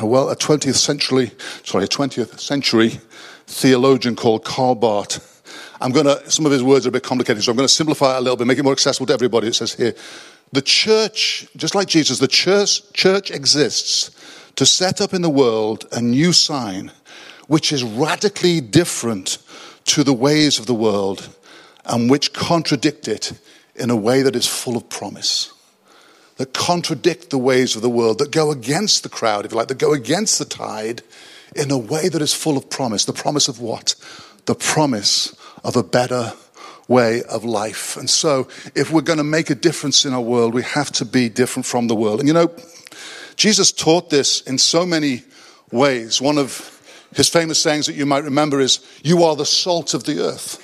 a, 0.00 0.06
well, 0.06 0.30
a 0.30 0.36
20th 0.36 0.76
century, 0.76 1.32
sorry, 1.64 1.84
a 1.84 1.88
20th 1.88 2.38
century 2.38 3.00
theologian 3.46 4.14
called 4.14 4.44
Karl 4.44 4.76
Barth. 4.76 5.28
I'm 5.80 5.90
going 5.90 6.06
to, 6.06 6.30
some 6.30 6.46
of 6.46 6.52
his 6.52 6.62
words 6.62 6.86
are 6.86 6.90
a 6.90 6.92
bit 6.92 7.02
complicated, 7.02 7.42
so 7.42 7.50
I'm 7.50 7.56
going 7.56 7.66
to 7.66 7.74
simplify 7.74 8.14
it 8.14 8.18
a 8.18 8.20
little 8.20 8.36
bit, 8.36 8.46
make 8.46 8.58
it 8.58 8.62
more 8.62 8.72
accessible 8.72 9.06
to 9.06 9.12
everybody. 9.12 9.48
It 9.48 9.56
says 9.56 9.74
here, 9.74 9.94
the 10.52 10.62
church, 10.62 11.48
just 11.56 11.74
like 11.74 11.88
Jesus, 11.88 12.20
the 12.20 12.28
church, 12.28 12.92
church 12.92 13.32
exists 13.32 14.10
to 14.54 14.64
set 14.64 15.00
up 15.00 15.12
in 15.12 15.22
the 15.22 15.30
world 15.30 15.86
a 15.90 16.00
new 16.00 16.32
sign 16.32 16.92
which 17.48 17.72
is 17.72 17.82
radically 17.82 18.60
different 18.60 19.38
to 19.86 20.04
the 20.04 20.12
ways 20.12 20.60
of 20.60 20.66
the 20.66 20.74
world 20.74 21.34
and 21.86 22.08
which 22.08 22.32
contradict 22.32 23.08
it 23.08 23.32
in 23.74 23.90
a 23.90 23.96
way 23.96 24.22
that 24.22 24.36
is 24.36 24.46
full 24.46 24.76
of 24.76 24.88
promise 24.88 25.52
that 26.36 26.52
contradict 26.52 27.30
the 27.30 27.38
ways 27.38 27.76
of 27.76 27.82
the 27.82 27.90
world, 27.90 28.18
that 28.18 28.30
go 28.30 28.50
against 28.50 29.02
the 29.02 29.08
crowd, 29.08 29.44
if 29.44 29.52
you 29.52 29.58
like, 29.58 29.68
that 29.68 29.78
go 29.78 29.92
against 29.92 30.38
the 30.38 30.44
tide 30.44 31.02
in 31.54 31.70
a 31.70 31.78
way 31.78 32.08
that 32.08 32.22
is 32.22 32.32
full 32.32 32.56
of 32.56 32.70
promise. 32.70 33.04
The 33.04 33.12
promise 33.12 33.48
of 33.48 33.60
what? 33.60 33.94
The 34.46 34.54
promise 34.54 35.34
of 35.62 35.76
a 35.76 35.82
better 35.82 36.32
way 36.88 37.22
of 37.24 37.44
life. 37.44 37.96
And 37.96 38.08
so, 38.08 38.48
if 38.74 38.90
we're 38.90 39.02
going 39.02 39.18
to 39.18 39.24
make 39.24 39.50
a 39.50 39.54
difference 39.54 40.04
in 40.04 40.12
our 40.12 40.20
world, 40.20 40.54
we 40.54 40.62
have 40.62 40.90
to 40.92 41.04
be 41.04 41.28
different 41.28 41.66
from 41.66 41.88
the 41.88 41.94
world. 41.94 42.20
And 42.20 42.28
you 42.28 42.34
know, 42.34 42.50
Jesus 43.36 43.72
taught 43.72 44.10
this 44.10 44.40
in 44.42 44.58
so 44.58 44.84
many 44.84 45.22
ways. 45.70 46.20
One 46.20 46.38
of 46.38 46.68
his 47.14 47.28
famous 47.28 47.60
sayings 47.60 47.86
that 47.86 47.94
you 47.94 48.06
might 48.06 48.24
remember 48.24 48.60
is, 48.60 48.80
You 49.02 49.24
are 49.24 49.36
the 49.36 49.46
salt 49.46 49.94
of 49.94 50.04
the 50.04 50.20
earth. 50.20 50.58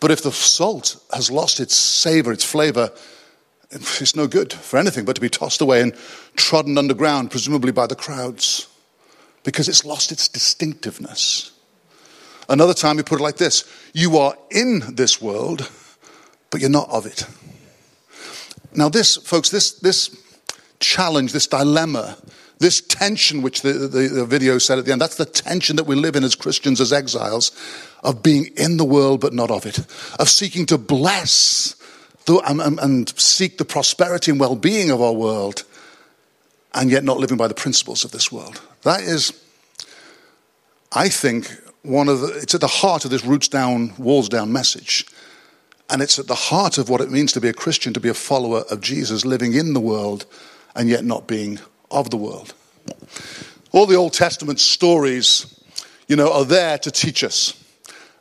But 0.00 0.10
if 0.10 0.22
the 0.22 0.32
salt 0.32 1.02
has 1.12 1.30
lost 1.30 1.60
its 1.60 1.74
savor, 1.74 2.32
its 2.32 2.44
flavor, 2.44 2.92
it's 3.74 4.16
no 4.16 4.26
good 4.26 4.52
for 4.52 4.78
anything 4.78 5.04
but 5.04 5.14
to 5.16 5.20
be 5.20 5.28
tossed 5.28 5.60
away 5.60 5.80
and 5.80 5.94
trodden 6.36 6.78
underground, 6.78 7.30
presumably 7.30 7.72
by 7.72 7.86
the 7.86 7.96
crowds, 7.96 8.68
because 9.42 9.68
it's 9.68 9.84
lost 9.84 10.12
its 10.12 10.28
distinctiveness. 10.28 11.52
Another 12.48 12.74
time, 12.74 12.96
he 12.96 13.02
put 13.02 13.20
it 13.20 13.22
like 13.22 13.36
this 13.36 13.64
You 13.92 14.18
are 14.18 14.36
in 14.50 14.94
this 14.94 15.20
world, 15.20 15.70
but 16.50 16.60
you're 16.60 16.70
not 16.70 16.88
of 16.90 17.06
it. 17.06 17.26
Now, 18.74 18.88
this, 18.88 19.16
folks, 19.16 19.50
this, 19.50 19.72
this 19.72 20.16
challenge, 20.80 21.32
this 21.32 21.46
dilemma, 21.46 22.16
this 22.58 22.80
tension, 22.80 23.42
which 23.42 23.62
the, 23.62 23.72
the, 23.72 24.08
the, 24.08 24.26
video 24.26 24.58
said 24.58 24.78
at 24.78 24.84
the 24.84 24.92
end, 24.92 25.00
that's 25.00 25.16
the 25.16 25.24
tension 25.24 25.76
that 25.76 25.84
we 25.84 25.94
live 25.94 26.16
in 26.16 26.24
as 26.24 26.34
Christians, 26.34 26.80
as 26.80 26.92
exiles, 26.92 27.52
of 28.02 28.22
being 28.22 28.46
in 28.56 28.76
the 28.76 28.84
world 28.84 29.20
but 29.20 29.32
not 29.32 29.50
of 29.50 29.66
it, 29.66 29.78
of 30.18 30.28
seeking 30.28 30.66
to 30.66 30.78
bless 30.78 31.76
and, 32.26 32.78
and 32.80 33.18
seek 33.18 33.58
the 33.58 33.64
prosperity 33.64 34.30
and 34.30 34.40
well 34.40 34.56
being 34.56 34.90
of 34.90 35.00
our 35.00 35.12
world, 35.12 35.64
and 36.72 36.90
yet 36.90 37.04
not 37.04 37.18
living 37.18 37.36
by 37.36 37.48
the 37.48 37.54
principles 37.54 38.04
of 38.04 38.10
this 38.10 38.32
world. 38.32 38.60
That 38.82 39.00
is, 39.00 39.32
I 40.92 41.08
think, 41.08 41.50
one 41.82 42.08
of 42.08 42.20
the, 42.20 42.28
it's 42.38 42.54
at 42.54 42.60
the 42.60 42.66
heart 42.66 43.04
of 43.04 43.10
this 43.10 43.24
roots 43.24 43.48
down, 43.48 43.94
walls 43.98 44.28
down 44.28 44.52
message. 44.52 45.06
And 45.90 46.00
it's 46.00 46.18
at 46.18 46.26
the 46.26 46.34
heart 46.34 46.78
of 46.78 46.88
what 46.88 47.02
it 47.02 47.10
means 47.10 47.32
to 47.32 47.40
be 47.40 47.48
a 47.48 47.52
Christian, 47.52 47.92
to 47.92 48.00
be 48.00 48.08
a 48.08 48.14
follower 48.14 48.64
of 48.70 48.80
Jesus, 48.80 49.26
living 49.26 49.52
in 49.52 49.74
the 49.74 49.80
world 49.80 50.24
and 50.74 50.88
yet 50.88 51.04
not 51.04 51.26
being 51.26 51.60
of 51.90 52.10
the 52.10 52.16
world. 52.16 52.54
All 53.72 53.86
the 53.86 53.96
Old 53.96 54.14
Testament 54.14 54.60
stories, 54.60 55.60
you 56.08 56.16
know, 56.16 56.32
are 56.32 56.44
there 56.44 56.78
to 56.78 56.90
teach 56.90 57.22
us 57.22 57.52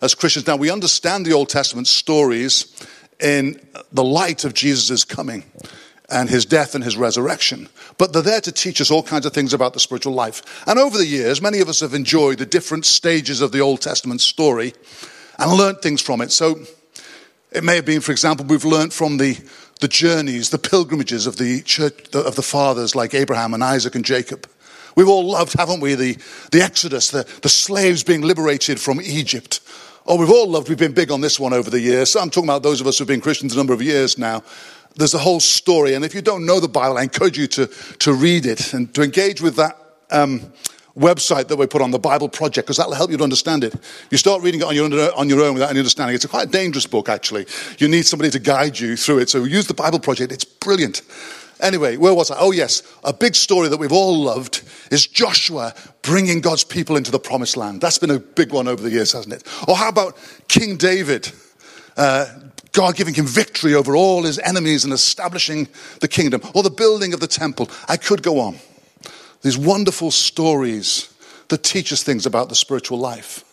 as 0.01 0.13
Christians. 0.13 0.45
Now, 0.45 0.57
we 0.57 0.69
understand 0.69 1.25
the 1.25 1.33
Old 1.33 1.49
Testament 1.49 1.87
stories 1.87 2.65
in 3.23 3.59
the 3.91 4.03
light 4.03 4.43
of 4.45 4.53
Jesus' 4.53 5.03
coming. 5.03 5.43
and 6.09 6.29
his 6.29 6.45
death 6.45 6.75
and 6.75 6.83
his 6.83 6.97
resurrection. 6.97 7.67
But 7.97 8.13
they're 8.13 8.21
there 8.21 8.41
to 8.41 8.51
teach 8.51 8.81
us 8.81 8.91
all 8.91 9.03
kinds 9.03 9.25
of 9.25 9.33
things 9.33 9.53
about 9.53 9.73
the 9.73 9.79
spiritual 9.79 10.13
life. 10.13 10.67
And 10.67 10.77
over 10.77 10.97
the 10.97 11.07
years, 11.07 11.41
many 11.41 11.59
of 11.59 11.69
us 11.69 11.79
have 11.79 11.93
enjoyed 11.93 12.37
the 12.37 12.45
different 12.45 12.85
stages 12.85 13.41
of 13.41 13.51
the 13.51 13.61
Old 13.61 13.81
Testament 13.81 14.21
story 14.21 14.73
and 15.39 15.51
learned 15.51 15.81
things 15.81 16.01
from 16.01 16.21
it. 16.21 16.31
So 16.31 16.59
it 17.51 17.63
may 17.63 17.75
have 17.75 17.85
been, 17.85 18.01
for 18.01 18.11
example, 18.11 18.45
we've 18.45 18.65
learned 18.65 18.93
from 18.93 19.17
the, 19.17 19.37
the 19.79 19.87
journeys, 19.87 20.49
the 20.49 20.57
pilgrimages 20.57 21.25
of 21.25 21.37
the 21.37 21.61
church 21.61 22.13
of 22.13 22.35
the 22.35 22.43
fathers 22.43 22.95
like 22.95 23.13
Abraham 23.13 23.53
and 23.53 23.63
Isaac 23.63 23.95
and 23.95 24.05
Jacob. 24.05 24.47
We've 24.95 25.09
all 25.09 25.25
loved, 25.31 25.53
haven't 25.57 25.79
we, 25.79 25.95
the, 25.95 26.17
the 26.51 26.61
Exodus, 26.61 27.09
the, 27.09 27.27
the 27.41 27.49
slaves 27.49 28.03
being 28.03 28.21
liberated 28.21 28.79
from 28.79 29.01
Egypt. 29.01 29.61
Oh, 30.05 30.17
we've 30.17 30.29
all 30.29 30.49
loved, 30.49 30.67
we've 30.67 30.77
been 30.77 30.91
big 30.91 31.11
on 31.11 31.21
this 31.21 31.39
one 31.39 31.53
over 31.53 31.69
the 31.69 31.79
years. 31.79 32.11
So 32.11 32.19
I'm 32.19 32.29
talking 32.29 32.49
about 32.49 32.61
those 32.61 32.81
of 32.81 32.87
us 32.87 32.97
who've 32.97 33.07
been 33.07 33.21
Christians 33.21 33.53
a 33.53 33.57
number 33.57 33.73
of 33.73 33.81
years 33.81 34.17
now. 34.17 34.43
There's 34.95 35.13
a 35.13 35.19
whole 35.19 35.39
story, 35.39 35.93
and 35.93 36.03
if 36.03 36.13
you 36.13 36.21
don't 36.21 36.45
know 36.45 36.59
the 36.59 36.67
Bible, 36.67 36.97
I 36.97 37.03
encourage 37.03 37.37
you 37.37 37.47
to, 37.47 37.67
to 37.99 38.13
read 38.13 38.45
it 38.45 38.73
and 38.73 38.93
to 38.95 39.01
engage 39.01 39.41
with 39.41 39.55
that 39.55 39.79
um, 40.11 40.51
website 40.95 41.47
that 41.47 41.55
we 41.55 41.65
put 41.67 41.81
on, 41.81 41.91
the 41.91 41.99
Bible 41.99 42.27
Project, 42.27 42.67
because 42.67 42.77
that'll 42.77 42.93
help 42.93 43.11
you 43.11 43.17
to 43.17 43.23
understand 43.23 43.63
it. 43.63 43.73
You 44.11 44.17
start 44.17 44.43
reading 44.43 44.59
it 44.59 44.65
on 44.65 44.75
your, 44.75 45.17
on 45.17 45.29
your 45.29 45.41
own 45.41 45.53
without 45.53 45.69
any 45.69 45.79
understanding, 45.79 46.15
it's 46.15 46.25
a 46.25 46.27
quite 46.27 46.51
dangerous 46.51 46.85
book, 46.85 47.07
actually. 47.07 47.45
You 47.79 47.87
need 47.87 48.05
somebody 48.05 48.29
to 48.31 48.39
guide 48.39 48.77
you 48.77 48.97
through 48.97 49.19
it. 49.19 49.29
So 49.29 49.45
use 49.45 49.67
the 49.67 49.73
Bible 49.73 49.99
Project, 49.99 50.33
it's 50.33 50.45
brilliant. 50.45 51.01
Anyway, 51.59 51.97
where 51.97 52.13
was 52.13 52.31
I? 52.31 52.37
Oh, 52.39 52.51
yes. 52.51 52.83
A 53.03 53.13
big 53.13 53.35
story 53.35 53.69
that 53.69 53.77
we've 53.77 53.91
all 53.91 54.17
loved 54.17 54.63
is 54.91 55.07
Joshua 55.07 55.73
bringing 56.01 56.41
God's 56.41 56.63
people 56.63 56.95
into 56.97 57.11
the 57.11 57.19
promised 57.19 57.55
land. 57.55 57.81
That's 57.81 57.97
been 57.97 58.11
a 58.11 58.19
big 58.19 58.51
one 58.51 58.67
over 58.67 58.81
the 58.81 58.89
years, 58.89 59.13
hasn't 59.13 59.33
it? 59.33 59.43
Or 59.67 59.75
how 59.75 59.89
about 59.89 60.17
King 60.47 60.77
David? 60.77 61.31
Uh, 61.95 62.25
God 62.73 62.95
giving 62.95 63.13
him 63.13 63.27
victory 63.27 63.75
over 63.75 63.95
all 63.95 64.23
his 64.23 64.39
enemies 64.39 64.83
and 64.83 64.91
establishing 64.91 65.67
the 66.01 66.07
kingdom, 66.07 66.41
or 66.53 66.63
the 66.63 66.71
building 66.71 67.13
of 67.13 67.19
the 67.19 67.27
temple. 67.27 67.69
I 67.87 67.97
could 67.97 68.23
go 68.23 68.39
on. 68.39 68.57
These 69.41 69.57
wonderful 69.57 70.09
stories 70.09 71.13
that 71.49 71.63
teach 71.63 71.93
us 71.93 72.01
things 72.01 72.25
about 72.25 72.49
the 72.49 72.55
spiritual 72.55 72.97
life. 72.97 73.45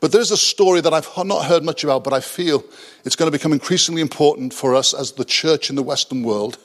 But 0.00 0.12
there's 0.12 0.32
a 0.32 0.36
story 0.36 0.80
that 0.80 0.92
I've 0.92 1.08
not 1.24 1.46
heard 1.46 1.62
much 1.62 1.84
about, 1.84 2.04
but 2.04 2.12
I 2.12 2.20
feel 2.20 2.64
it's 3.04 3.16
going 3.16 3.30
to 3.30 3.36
become 3.36 3.52
increasingly 3.52 4.02
important 4.02 4.52
for 4.52 4.74
us 4.74 4.92
as 4.92 5.12
the 5.12 5.24
church 5.24 5.70
in 5.70 5.76
the 5.76 5.82
Western 5.82 6.22
world. 6.22 6.58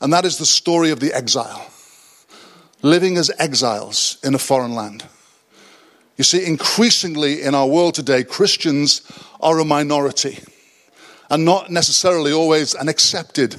And 0.00 0.12
that 0.12 0.24
is 0.24 0.38
the 0.38 0.46
story 0.46 0.90
of 0.90 1.00
the 1.00 1.12
exile, 1.12 1.70
living 2.82 3.16
as 3.16 3.30
exiles 3.38 4.18
in 4.22 4.34
a 4.34 4.38
foreign 4.38 4.74
land. 4.74 5.04
You 6.16 6.24
see, 6.24 6.44
increasingly 6.44 7.42
in 7.42 7.54
our 7.54 7.66
world 7.66 7.94
today, 7.94 8.24
Christians 8.24 9.02
are 9.40 9.58
a 9.58 9.64
minority 9.64 10.38
and 11.30 11.44
not 11.44 11.70
necessarily 11.70 12.32
always 12.32 12.74
an 12.74 12.88
accepted 12.88 13.56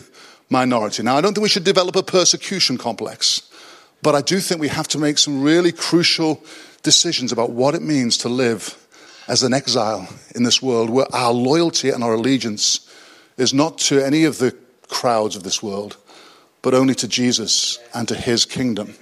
minority. 0.50 1.04
Now, 1.04 1.18
I 1.18 1.22
don't 1.22 1.34
think 1.34 1.44
we 1.44 1.50
should 1.50 1.64
develop 1.64 1.96
a 1.96 2.04
persecution 2.04 2.78
complex, 2.78 3.50
but 4.02 4.16
I 4.16 4.22
do 4.22 4.40
think 4.40 4.62
we 4.62 4.70
have 4.70 4.88
to 4.90 4.98
make 4.98 5.18
some 5.18 5.44
really 5.44 5.72
crucial 5.72 6.44
decisions 6.84 7.32
about 7.32 7.52
what 7.52 7.76
it 7.76 7.82
means 7.82 8.18
to 8.20 8.30
live 8.30 8.76
as 9.28 9.44
an 9.44 9.54
exile 9.54 10.08
in 10.36 10.44
this 10.44 10.62
world 10.62 10.90
where 10.90 11.14
our 11.14 11.34
loyalty 11.34 11.90
and 11.90 12.04
our 12.04 12.14
allegiance 12.14 12.90
is 13.38 13.54
not 13.54 13.78
to 13.78 14.04
any 14.04 14.24
of 14.24 14.38
the 14.38 14.56
crowds 14.88 15.36
of 15.36 15.44
this 15.44 15.62
world, 15.62 15.98
but 16.68 16.74
only 16.74 16.94
to 16.94 17.08
Jesus 17.08 17.80
and 17.94 18.10
to 18.10 18.14
his 18.14 18.44
kingdom. 18.46 18.94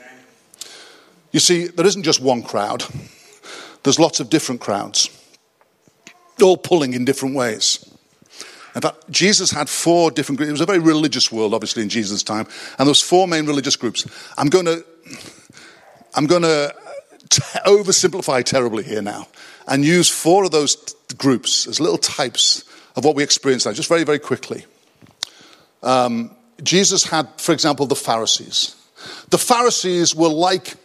You 1.31 1.39
see, 1.39 1.65
there 1.65 1.87
isn't 1.87 2.03
just 2.03 2.21
one 2.21 2.43
crowd, 2.43 2.85
there's 3.81 3.97
lots 3.97 4.19
of 4.19 4.29
different 4.29 4.61
crowds, 4.61 5.09
all 6.43 6.57
pulling 6.57 6.93
in 6.93 7.05
different 7.05 7.33
ways. 7.33 7.83
In 8.75 8.81
fact, 8.81 9.09
Jesus 9.09 9.49
had 9.49 9.67
four 9.67 10.11
different 10.11 10.37
groups. 10.37 10.49
It 10.49 10.51
was 10.51 10.61
a 10.61 10.67
very 10.67 10.77
religious 10.77 11.31
world, 11.31 11.55
obviously, 11.55 11.81
in 11.81 11.89
Jesus' 11.89 12.21
time. 12.21 12.45
And 12.77 12.85
there 12.85 12.91
was 12.91 13.01
four 13.01 13.27
main 13.27 13.47
religious 13.47 13.75
groups. 13.75 14.05
I'm 14.37 14.49
going 14.49 14.65
to, 14.65 14.85
I'm 16.13 16.27
going 16.27 16.43
to 16.43 16.71
oversimplify 17.65 18.43
terribly 18.43 18.83
here 18.83 19.01
now 19.01 19.27
and 19.67 19.83
use 19.83 20.07
four 20.07 20.43
of 20.43 20.51
those 20.51 20.75
t- 20.75 21.15
groups 21.17 21.65
as 21.65 21.79
little 21.79 21.97
types 21.97 22.63
of 22.95 23.03
what 23.03 23.15
we 23.15 23.23
experience 23.23 23.65
now, 23.65 23.73
just 23.73 23.89
very, 23.89 24.03
very 24.03 24.19
quickly. 24.19 24.67
Um, 25.81 26.34
Jesus 26.63 27.03
had, 27.03 27.27
for 27.37 27.51
example, 27.51 27.85
the 27.85 27.95
Pharisees. 27.95 28.75
The 29.29 29.37
Pharisees 29.37 30.15
were 30.15 30.29
like 30.29 30.75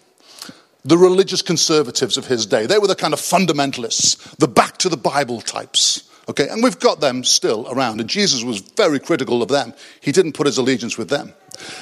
the 0.84 0.98
religious 0.98 1.42
conservatives 1.42 2.16
of 2.16 2.26
his 2.26 2.46
day. 2.46 2.66
They 2.66 2.78
were 2.78 2.86
the 2.86 2.94
kind 2.94 3.12
of 3.12 3.20
fundamentalists, 3.20 4.36
the 4.36 4.48
back 4.48 4.78
to 4.78 4.88
the 4.88 4.96
Bible 4.96 5.40
types. 5.40 6.08
Okay, 6.28 6.48
and 6.48 6.62
we've 6.62 6.78
got 6.78 7.00
them 7.00 7.24
still 7.24 7.66
around, 7.70 8.00
and 8.00 8.08
Jesus 8.08 8.44
was 8.44 8.60
very 8.60 9.00
critical 9.00 9.42
of 9.42 9.48
them. 9.48 9.74
He 10.00 10.12
didn't 10.12 10.34
put 10.34 10.46
his 10.46 10.58
allegiance 10.58 10.96
with 10.96 11.08
them. 11.08 11.32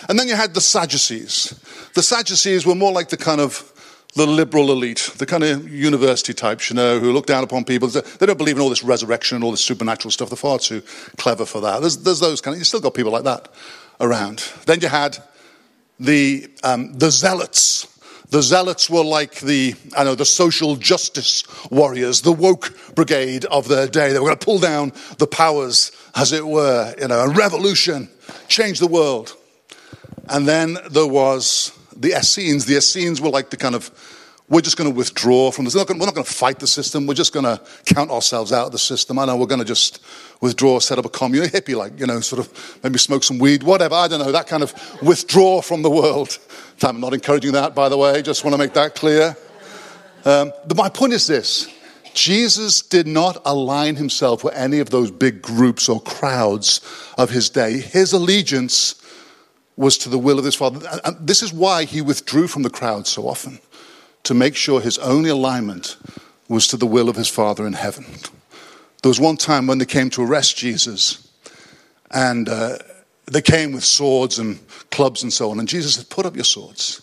And 0.09 0.18
then 0.18 0.26
you 0.26 0.35
had 0.35 0.54
the 0.54 0.61
Sadducees. 0.61 1.54
The 1.95 2.02
Sadducees 2.02 2.64
were 2.64 2.75
more 2.75 2.92
like 2.92 3.11
the 3.11 3.16
kind 3.16 3.40
of 3.40 3.73
the 4.15 4.27
liberal 4.27 4.71
elite, 4.71 5.12
the 5.19 5.27
kind 5.27 5.45
of 5.45 5.73
university 5.73 6.35
types, 6.35 6.71
you 6.71 6.77
know, 6.77 6.99
who 6.99 7.12
look 7.12 7.27
down 7.27 7.45
upon 7.45 7.65
people. 7.65 7.88
They 7.88 8.27
don't 8.27 8.38
believe 8.38 8.57
in 8.57 8.62
all 8.62 8.71
this 8.71 8.83
resurrection 8.83 9.37
and 9.37 9.45
all 9.45 9.50
this 9.50 9.61
supernatural 9.61 10.11
stuff. 10.11 10.31
They're 10.31 10.37
far 10.37 10.59
too 10.59 10.83
clever 11.17 11.45
for 11.45 11.61
that. 11.61 11.81
There's, 11.81 11.99
there's 11.99 12.21
those 12.21 12.41
kind 12.41 12.55
of, 12.55 12.59
you 12.59 12.65
still 12.65 12.81
got 12.81 12.95
people 12.95 13.12
like 13.12 13.25
that 13.25 13.49
around. 14.00 14.50
Then 14.67 14.81
you 14.81 14.88
had 14.88 15.19
the, 16.00 16.49
um, 16.65 16.95
the 16.95 17.11
zealots. 17.11 17.87
The 18.31 18.43
zealots 18.43 18.91
were 18.91 19.05
like 19.05 19.41
the, 19.41 19.75
I 19.97 20.05
know, 20.05 20.15
the 20.15 20.27
social 20.27 20.77
justice 20.77 21.45
warriors, 21.71 22.23
the 22.23 22.33
woke 22.33 22.77
brigade 22.95 23.45
of 23.47 23.69
their 23.69 23.87
day. 23.87 24.12
They 24.12 24.19
were 24.19 24.27
going 24.27 24.38
to 24.38 24.45
pull 24.45 24.59
down 24.59 24.93
the 25.19 25.27
powers, 25.27 25.93
as 26.15 26.33
it 26.33 26.47
were, 26.47 26.95
you 27.00 27.09
know, 27.09 27.21
a 27.21 27.31
revolution, 27.31 28.09
change 28.49 28.81
the 28.81 28.87
world. 28.87 29.35
And 30.29 30.47
then 30.47 30.77
there 30.91 31.07
was 31.07 31.73
the 31.99 32.19
Essenes. 32.19 32.64
The 32.64 32.76
Essenes 32.76 33.21
were 33.21 33.31
like 33.31 33.50
the 33.50 33.57
kind 33.57 33.75
of 33.75 33.90
we're 34.49 34.62
just 34.62 34.78
going 34.78 34.90
to 34.90 34.97
withdraw 34.97 35.50
from 35.50 35.67
this. 35.67 35.75
We're 35.75 35.83
not 35.83 36.14
going 36.14 36.25
to 36.25 36.33
fight 36.33 36.59
the 36.59 36.67
system. 36.67 37.07
We're 37.07 37.14
just 37.14 37.35
going 37.35 37.45
to 37.45 37.61
count 37.85 38.11
ourselves 38.11 38.50
out 38.50 38.67
of 38.67 38.73
the 38.73 38.78
system. 38.78 39.19
I 39.19 39.26
know 39.26 39.37
we're 39.37 39.47
going 39.47 39.59
to 39.59 39.64
just 39.64 40.02
withdraw, 40.40 40.78
set 40.78 40.99
up 40.99 41.05
a 41.05 41.11
commune, 41.11 41.49
hippie 41.49 41.76
like, 41.76 42.00
you 42.00 42.07
know, 42.07 42.21
sort 42.21 42.40
of 42.40 42.81
maybe 42.83 42.99
smoke 42.99 43.25
some 43.25 43.38
weed, 43.38 43.62
whatever. 43.62 43.95
I 43.95 44.09
don't 44.09 44.21
know, 44.21 44.33
that 44.33 44.47
kind 44.47 44.62
of 44.62 44.73
withdraw 45.02 45.61
from 45.61 45.83
the 45.83 45.90
world. 45.90 46.38
I'm 46.83 46.99
not 46.99 47.12
encouraging 47.12 47.52
that, 47.52 47.75
by 47.75 47.90
the 47.90 47.99
way. 47.99 48.23
Just 48.23 48.43
want 48.43 48.55
to 48.55 48.59
make 48.59 48.73
that 48.73 48.95
clear. 48.95 49.37
Um, 50.25 50.52
but 50.67 50.76
my 50.76 50.88
point 50.88 51.12
is 51.12 51.26
this 51.26 51.69
Jesus 52.14 52.81
did 52.81 53.07
not 53.07 53.43
align 53.45 53.97
himself 53.97 54.45
with 54.45 54.55
any 54.55 54.78
of 54.78 54.88
those 54.88 55.11
big 55.11 55.43
groups 55.43 55.90
or 55.90 56.00
crowds 56.00 56.81
of 57.19 57.28
his 57.28 57.50
day. 57.50 57.78
His 57.78 58.14
allegiance 58.14 58.98
was 59.79 59.97
to 59.97 60.09
the 60.09 60.19
will 60.19 60.41
of 60.41 60.45
his 60.45 60.57
Father. 60.57 60.87
And 61.05 61.17
this 61.25 61.41
is 61.41 61.53
why 61.53 61.85
he 61.85 62.03
withdrew 62.03 62.49
from 62.49 62.65
the 62.65 62.71
crowd 62.71 63.07
so 63.07 63.29
often 63.29 63.61
to 64.25 64.35
make 64.35 64.57
sure 64.57 64.81
his 64.81 64.99
only 64.99 65.31
alignment 65.31 65.97
was 66.49 66.67
to 66.67 66.77
the 66.77 66.87
will 66.87 67.09
of 67.09 67.15
his 67.15 67.29
Father 67.29 67.65
in 67.65 67.75
heaven. 67.75 68.05
There 69.03 69.09
was 69.09 69.21
one 69.21 69.37
time 69.37 69.69
when 69.69 69.79
they 69.79 69.85
came 69.85 70.11
to 70.11 70.23
arrest 70.25 70.57
Jesus, 70.57 71.31
and 72.11 72.49
uh, 72.49 72.79
they 73.27 73.41
came 73.41 73.71
with 73.71 73.85
swords 73.85 74.41
and 74.41 74.59
clubs 74.91 75.23
and 75.23 75.33
so 75.33 75.53
on. 75.53 75.61
And 75.61 75.69
Jesus 75.69 75.95
said, 75.95 76.11
Put 76.11 76.27
up 76.27 76.35
your 76.35 76.45
swords. 76.45 77.01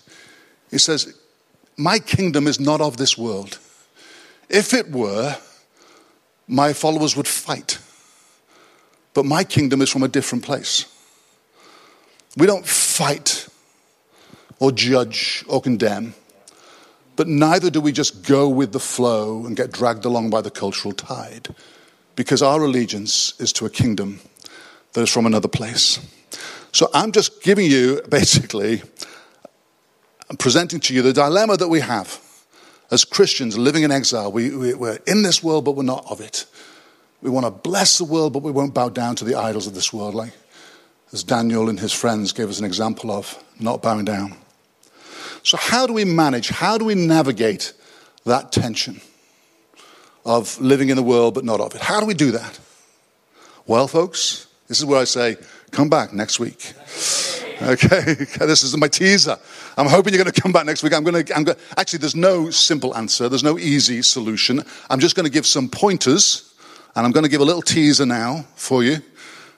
He 0.70 0.78
says, 0.78 1.18
My 1.78 1.98
kingdom 1.98 2.46
is 2.46 2.60
not 2.60 2.82
of 2.82 2.98
this 2.98 3.18
world. 3.18 3.58
If 4.50 4.74
it 4.74 4.92
were, 4.92 5.38
my 6.46 6.74
followers 6.74 7.16
would 7.16 7.28
fight. 7.28 7.80
But 9.14 9.24
my 9.24 9.46
kingdom 9.46 9.82
is 9.82 9.90
from 9.90 10.04
a 10.04 10.10
different 10.10 10.44
place. 10.44 10.92
We 12.38 12.48
don't 12.48 12.66
fight 12.66 13.48
or 14.60 14.72
judge 14.72 15.44
or 15.48 15.62
condemn. 15.62 16.14
But 17.16 17.28
neither 17.28 17.70
do 17.70 17.80
we 17.80 17.92
just 17.92 18.26
go 18.28 18.50
with 18.50 18.74
the 18.74 18.80
flow 18.80 19.46
and 19.46 19.56
get 19.56 19.72
dragged 19.72 20.06
along 20.06 20.30
by 20.30 20.42
the 20.42 20.52
cultural 20.52 20.94
tide, 20.94 21.48
because 22.16 22.42
our 22.42 22.62
allegiance 22.62 23.34
is 23.40 23.54
to 23.54 23.66
a 23.66 23.70
kingdom 23.70 24.20
that 24.94 25.02
is 25.02 25.10
from 25.10 25.26
another 25.26 25.48
place. 25.48 26.00
So 26.72 26.90
I'm 26.94 27.14
just 27.14 27.42
giving 27.42 27.72
you, 27.72 28.02
basically, 28.10 28.82
I'm 30.30 30.38
presenting 30.38 30.80
to 30.82 30.94
you 30.94 31.02
the 31.02 31.14
dilemma 31.14 31.56
that 31.58 31.70
we 31.70 31.80
have 31.80 32.20
as 32.92 33.06
Christians 33.06 33.58
living 33.58 33.84
in 33.84 33.92
exile. 33.92 34.32
We, 34.32 34.56
we, 34.56 34.74
we're 34.74 35.00
in 35.08 35.24
this 35.24 35.42
world, 35.42 35.66
but 35.66 35.72
we're 35.72 35.84
not 35.84 36.06
of 36.10 36.20
it. 36.20 36.46
We 37.22 37.30
want 37.30 37.46
to 37.46 37.52
bless 37.52 37.98
the 37.98 38.04
world, 38.04 38.34
but 38.34 38.44
we 38.44 38.52
won't 38.52 38.74
bow 38.74 38.90
down 38.90 39.16
to 39.18 39.26
the 39.26 39.36
idols 39.36 39.68
of 39.68 39.74
this 39.74 39.94
world, 39.94 40.16
like 40.16 40.34
as 41.16 41.24
Daniel 41.24 41.70
and 41.70 41.80
his 41.80 41.94
friends 41.94 42.34
gave 42.34 42.50
us 42.50 42.60
an 42.60 42.66
example 42.66 43.10
of, 43.10 43.42
not 43.58 43.82
bowing 43.82 44.04
down. 44.04 44.36
So, 45.44 45.56
how 45.56 45.88
do 45.88 45.94
we 45.94 46.04
manage, 46.04 46.50
how 46.50 46.78
do 46.78 46.84
we 46.84 46.94
navigate 46.94 47.72
that 48.26 48.52
tension 48.52 49.00
of 50.26 50.60
living 50.60 50.90
in 50.90 50.98
the 50.98 51.04
world 51.04 51.34
but 51.34 51.46
not 51.46 51.62
of 51.62 51.74
it? 51.74 51.80
How 51.80 52.02
do 52.02 52.06
we 52.06 52.16
do 52.16 52.32
that? 52.32 52.60
Well, 53.66 53.88
folks, 53.88 54.48
this 54.68 54.80
is 54.80 54.86
where 54.86 55.00
I 55.00 55.06
say, 55.06 55.38
come 55.72 55.90
back 55.90 56.12
next 56.12 56.38
week. 56.38 56.74
Okay, 57.62 58.02
this 58.40 58.64
is 58.64 58.76
my 58.76 58.90
teaser. 58.90 59.38
I'm 59.78 59.88
hoping 59.88 60.14
you're 60.14 60.22
going 60.22 60.34
to 60.34 60.42
come 60.42 60.52
back 60.52 60.66
next 60.66 60.84
week. 60.84 60.94
I'm 60.94 61.06
going 61.06 61.24
to, 61.24 61.34
I'm 61.34 61.46
going, 61.46 61.58
actually, 61.78 62.00
there's 62.00 62.18
no 62.18 62.50
simple 62.50 62.94
answer, 62.94 63.30
there's 63.30 63.42
no 63.42 63.58
easy 63.58 64.02
solution. 64.02 64.62
I'm 64.90 65.00
just 65.00 65.16
going 65.16 65.26
to 65.26 65.32
give 65.32 65.46
some 65.46 65.70
pointers, 65.70 66.54
and 66.94 67.06
I'm 67.06 67.14
going 67.14 67.24
to 67.24 67.32
give 67.32 67.40
a 67.40 67.46
little 67.46 67.62
teaser 67.62 68.06
now 68.06 68.46
for 68.58 68.84
you 68.84 69.02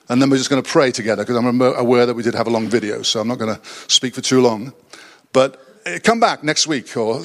And 0.08 0.22
then 0.22 0.30
we're 0.30 0.38
just 0.38 0.48
going 0.48 0.62
to 0.62 0.68
pray 0.68 0.90
together 0.90 1.22
because 1.22 1.36
I'm 1.36 1.60
aware 1.60 2.06
that 2.06 2.14
we 2.14 2.22
did 2.22 2.34
have 2.34 2.46
a 2.46 2.50
long 2.50 2.66
video, 2.68 3.02
so 3.02 3.20
I'm 3.20 3.28
not 3.28 3.38
going 3.38 3.54
to 3.54 3.60
speak 3.88 4.14
for 4.14 4.22
too 4.22 4.40
long. 4.40 4.72
But 5.32 5.60
uh, 5.86 5.98
come 6.02 6.18
back 6.18 6.42
next 6.42 6.66
week 6.66 6.96
or 6.96 7.22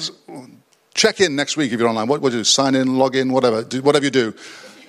check 0.94 1.20
in 1.20 1.34
next 1.34 1.56
week 1.56 1.72
if 1.72 1.80
you're 1.80 1.88
online. 1.88 2.08
What, 2.08 2.20
do 2.20 2.28
you 2.28 2.32
do? 2.40 2.44
Sign 2.44 2.74
in, 2.74 2.98
log 2.98 3.16
in, 3.16 3.32
whatever. 3.32 3.64
Do, 3.64 3.80
whatever 3.82 4.04
you 4.04 4.10
do. 4.10 4.34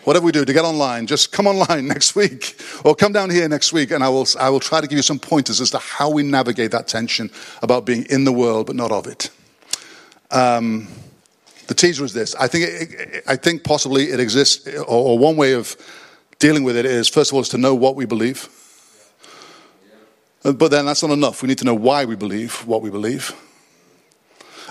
Whatever 0.03 0.25
we 0.25 0.31
do 0.31 0.45
to 0.45 0.53
get 0.53 0.63
online, 0.63 1.07
just 1.07 1.31
come 1.31 1.47
online 1.53 1.87
next 1.87 2.15
week 2.15 2.61
or 2.83 2.95
come 2.95 3.11
down 3.11 3.29
here 3.29 3.47
next 3.47 3.73
week 3.73 3.91
and 3.91 4.03
I 4.03 4.09
will, 4.09 4.27
I 4.39 4.49
will 4.49 4.59
try 4.59 4.81
to 4.81 4.87
give 4.87 4.97
you 4.97 5.03
some 5.03 5.17
pointers 5.17 5.61
as 5.61 5.71
to 5.71 5.79
how 5.79 6.09
we 6.09 6.21
navigate 6.21 6.71
that 6.71 6.87
tension 6.87 7.31
about 7.63 7.85
being 7.85 8.05
in 8.09 8.23
the 8.23 8.31
world 8.31 8.67
but 8.67 8.75
not 8.75 8.91
of 8.91 9.07
it. 9.07 9.31
Um, 10.31 10.87
the 11.67 11.73
teaser 11.73 12.03
is 12.03 12.13
this. 12.13 12.35
I 12.35 12.47
think, 12.47 13.23
I 13.27 13.35
think 13.35 13.63
possibly 13.63 14.11
it 14.11 14.19
exists, 14.19 14.67
or, 14.67 14.83
or 14.85 15.17
one 15.17 15.37
way 15.37 15.53
of 15.53 15.75
dealing 16.39 16.63
with 16.63 16.77
it 16.77 16.85
is, 16.85 17.07
first 17.07 17.31
of 17.31 17.35
all, 17.35 17.41
is 17.41 17.49
to 17.49 17.57
know 17.57 17.73
what 17.75 17.95
we 17.95 18.05
believe. 18.05 18.49
But 20.43 20.69
then 20.69 20.85
that's 20.85 21.01
not 21.01 21.11
enough. 21.11 21.41
We 21.41 21.47
need 21.47 21.57
to 21.59 21.65
know 21.65 21.73
why 21.73 22.05
we 22.05 22.15
believe 22.15 22.65
what 22.67 22.81
we 22.81 22.91
believe. 22.91 23.33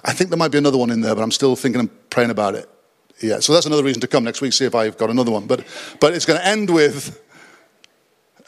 I 0.05 0.13
think 0.13 0.31
there 0.31 0.37
might 0.37 0.53
be 0.53 0.59
another 0.59 0.79
one 0.79 0.91
in 0.91 1.01
there, 1.01 1.15
but 1.15 1.23
I'm 1.23 1.33
still 1.33 1.57
thinking 1.57 1.81
and 1.81 2.11
praying 2.11 2.31
about 2.31 2.55
it. 2.55 2.69
Yeah, 3.21 3.41
so 3.41 3.53
that's 3.53 3.67
another 3.67 3.83
reason 3.83 4.01
to 4.03 4.07
come 4.07 4.23
next 4.23 4.41
week, 4.41 4.53
see 4.53 4.67
if 4.67 4.75
I've 4.75 4.99
got 4.99 5.11
another 5.11 5.31
one. 5.31 5.47
But, 5.47 5.65
but 6.01 6.15
it's 6.15 6.27
going 6.27 6.39
to 6.39 6.47
end 6.47 6.71
with 6.71 7.21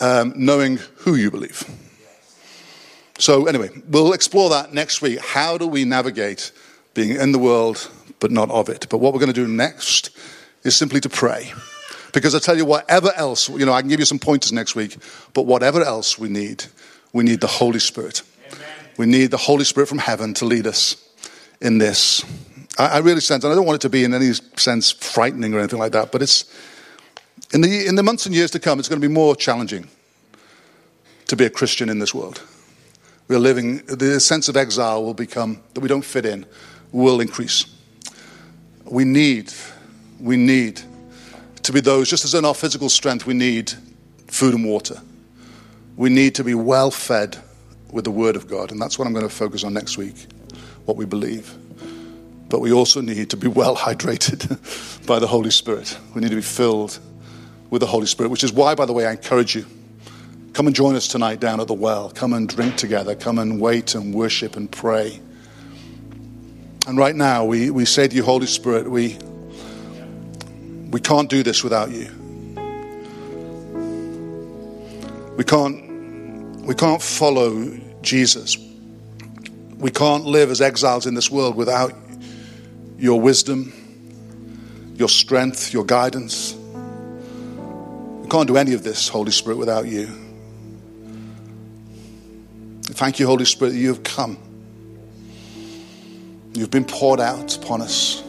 um, 0.00 0.34
knowing 0.36 0.78
who 0.98 1.14
you 1.14 1.30
believe. 1.30 1.64
So, 3.18 3.46
anyway, 3.46 3.70
we'll 3.88 4.12
explore 4.12 4.50
that 4.50 4.74
next 4.74 5.00
week. 5.00 5.18
How 5.18 5.56
do 5.56 5.66
we 5.66 5.84
navigate 5.84 6.52
being 6.94 7.16
in 7.16 7.32
the 7.32 7.38
world 7.38 7.90
but 8.20 8.30
not 8.30 8.50
of 8.50 8.68
it? 8.68 8.86
But 8.90 8.98
what 8.98 9.14
we're 9.14 9.20
going 9.20 9.32
to 9.32 9.40
do 9.40 9.48
next 9.48 10.10
is 10.62 10.76
simply 10.76 11.00
to 11.00 11.08
pray. 11.08 11.52
Because 12.16 12.34
I 12.34 12.38
tell 12.38 12.56
you, 12.56 12.64
whatever 12.64 13.12
else, 13.14 13.50
you 13.50 13.66
know, 13.66 13.74
I 13.74 13.82
can 13.82 13.90
give 13.90 14.00
you 14.00 14.06
some 14.06 14.18
pointers 14.18 14.50
next 14.50 14.74
week, 14.74 14.96
but 15.34 15.42
whatever 15.42 15.82
else 15.82 16.18
we 16.18 16.30
need, 16.30 16.64
we 17.12 17.22
need 17.22 17.42
the 17.42 17.46
Holy 17.46 17.78
Spirit. 17.78 18.22
Amen. 18.50 18.66
We 18.96 19.04
need 19.04 19.30
the 19.30 19.36
Holy 19.36 19.64
Spirit 19.64 19.86
from 19.86 19.98
heaven 19.98 20.32
to 20.32 20.46
lead 20.46 20.66
us 20.66 20.96
in 21.60 21.76
this. 21.76 22.24
I, 22.78 22.86
I 22.86 22.98
really 23.00 23.20
sense, 23.20 23.44
and 23.44 23.52
I 23.52 23.54
don't 23.54 23.66
want 23.66 23.76
it 23.76 23.82
to 23.82 23.90
be 23.90 24.02
in 24.02 24.14
any 24.14 24.32
sense 24.32 24.92
frightening 24.92 25.52
or 25.52 25.58
anything 25.58 25.78
like 25.78 25.92
that, 25.92 26.10
but 26.10 26.22
it's 26.22 26.46
in 27.52 27.60
the, 27.60 27.86
in 27.86 27.96
the 27.96 28.02
months 28.02 28.24
and 28.24 28.34
years 28.34 28.50
to 28.52 28.60
come, 28.60 28.78
it's 28.78 28.88
going 28.88 28.98
to 28.98 29.06
be 29.06 29.12
more 29.12 29.36
challenging 29.36 29.86
to 31.26 31.36
be 31.36 31.44
a 31.44 31.50
Christian 31.50 31.90
in 31.90 31.98
this 31.98 32.14
world. 32.14 32.40
We're 33.28 33.40
living, 33.40 33.84
the 33.84 34.20
sense 34.20 34.48
of 34.48 34.56
exile 34.56 35.04
will 35.04 35.12
become, 35.12 35.60
that 35.74 35.80
we 35.80 35.88
don't 35.88 36.00
fit 36.02 36.24
in, 36.24 36.46
will 36.92 37.20
increase. 37.20 37.66
We 38.86 39.04
need, 39.04 39.52
we 40.18 40.38
need 40.38 40.80
to 41.66 41.72
be 41.72 41.80
those, 41.80 42.08
just 42.08 42.24
as 42.24 42.34
in 42.34 42.44
our 42.44 42.54
physical 42.54 42.88
strength, 42.88 43.26
we 43.26 43.34
need 43.34 43.72
food 44.28 44.54
and 44.54 44.64
water. 44.64 45.00
We 45.96 46.10
need 46.10 46.34
to 46.36 46.44
be 46.44 46.54
well 46.54 46.90
fed 46.90 47.36
with 47.90 48.04
the 48.04 48.10
Word 48.10 48.36
of 48.36 48.48
God. 48.48 48.72
And 48.72 48.80
that's 48.80 48.98
what 48.98 49.06
I'm 49.06 49.12
going 49.12 49.28
to 49.28 49.34
focus 49.34 49.64
on 49.64 49.74
next 49.74 49.96
week, 49.96 50.26
what 50.84 50.96
we 50.96 51.04
believe. 51.04 51.54
But 52.48 52.60
we 52.60 52.72
also 52.72 53.00
need 53.00 53.30
to 53.30 53.36
be 53.36 53.48
well 53.48 53.76
hydrated 53.76 55.06
by 55.06 55.18
the 55.18 55.26
Holy 55.26 55.50
Spirit. 55.50 55.98
We 56.14 56.20
need 56.20 56.30
to 56.30 56.36
be 56.36 56.42
filled 56.42 56.98
with 57.70 57.80
the 57.80 57.86
Holy 57.86 58.06
Spirit, 58.06 58.30
which 58.30 58.44
is 58.44 58.52
why, 58.52 58.74
by 58.74 58.86
the 58.86 58.92
way, 58.92 59.06
I 59.06 59.12
encourage 59.12 59.54
you 59.54 59.66
come 60.56 60.66
and 60.66 60.74
join 60.74 60.96
us 60.96 61.06
tonight 61.06 61.38
down 61.38 61.60
at 61.60 61.66
the 61.66 61.74
well. 61.74 62.10
Come 62.10 62.32
and 62.32 62.48
drink 62.48 62.76
together. 62.76 63.14
Come 63.14 63.38
and 63.38 63.60
wait 63.60 63.94
and 63.94 64.14
worship 64.14 64.56
and 64.56 64.72
pray. 64.72 65.20
And 66.86 66.96
right 66.96 67.14
now, 67.14 67.44
we, 67.44 67.68
we 67.68 67.84
say 67.84 68.08
to 68.08 68.16
you, 68.16 68.22
Holy 68.22 68.46
Spirit, 68.46 68.90
we, 68.90 69.18
we 70.96 71.00
can't 71.00 71.28
do 71.28 71.42
this 71.42 71.62
without 71.62 71.90
you. 71.90 72.08
We 75.36 75.44
can't, 75.44 76.62
we 76.62 76.74
can't 76.74 77.02
follow 77.02 77.78
Jesus. 78.00 78.56
We 79.76 79.90
can't 79.90 80.24
live 80.24 80.50
as 80.50 80.62
exiles 80.62 81.04
in 81.04 81.12
this 81.12 81.30
world 81.30 81.54
without 81.54 81.92
your 82.96 83.20
wisdom, 83.20 83.74
your 84.96 85.10
strength, 85.10 85.70
your 85.70 85.84
guidance. 85.84 86.54
We 86.54 88.28
can't 88.30 88.48
do 88.48 88.56
any 88.56 88.72
of 88.72 88.82
this, 88.82 89.06
Holy 89.06 89.32
Spirit, 89.32 89.58
without 89.58 89.84
you. 89.86 90.06
Thank 92.84 93.18
you, 93.18 93.26
Holy 93.26 93.44
Spirit, 93.44 93.72
that 93.72 93.78
you 93.78 93.88
have 93.88 94.02
come. 94.02 94.38
You've 96.54 96.70
been 96.70 96.86
poured 96.86 97.20
out 97.20 97.54
upon 97.54 97.82
us. 97.82 98.25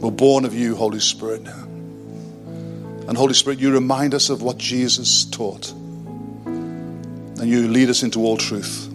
We're 0.00 0.10
born 0.10 0.46
of 0.46 0.54
you, 0.54 0.74
Holy 0.74 0.98
Spirit. 0.98 1.42
And 1.46 3.16
Holy 3.16 3.34
Spirit, 3.34 3.58
you 3.58 3.70
remind 3.70 4.14
us 4.14 4.30
of 4.30 4.40
what 4.40 4.56
Jesus 4.56 5.26
taught. 5.26 5.70
And 5.72 7.44
you 7.44 7.68
lead 7.68 7.90
us 7.90 8.02
into 8.02 8.20
all 8.20 8.38
truth. 8.38 8.86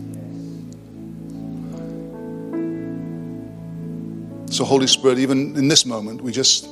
So, 4.52 4.64
Holy 4.64 4.88
Spirit, 4.88 5.20
even 5.20 5.56
in 5.56 5.68
this 5.68 5.86
moment, 5.86 6.22
we 6.22 6.32
just 6.32 6.68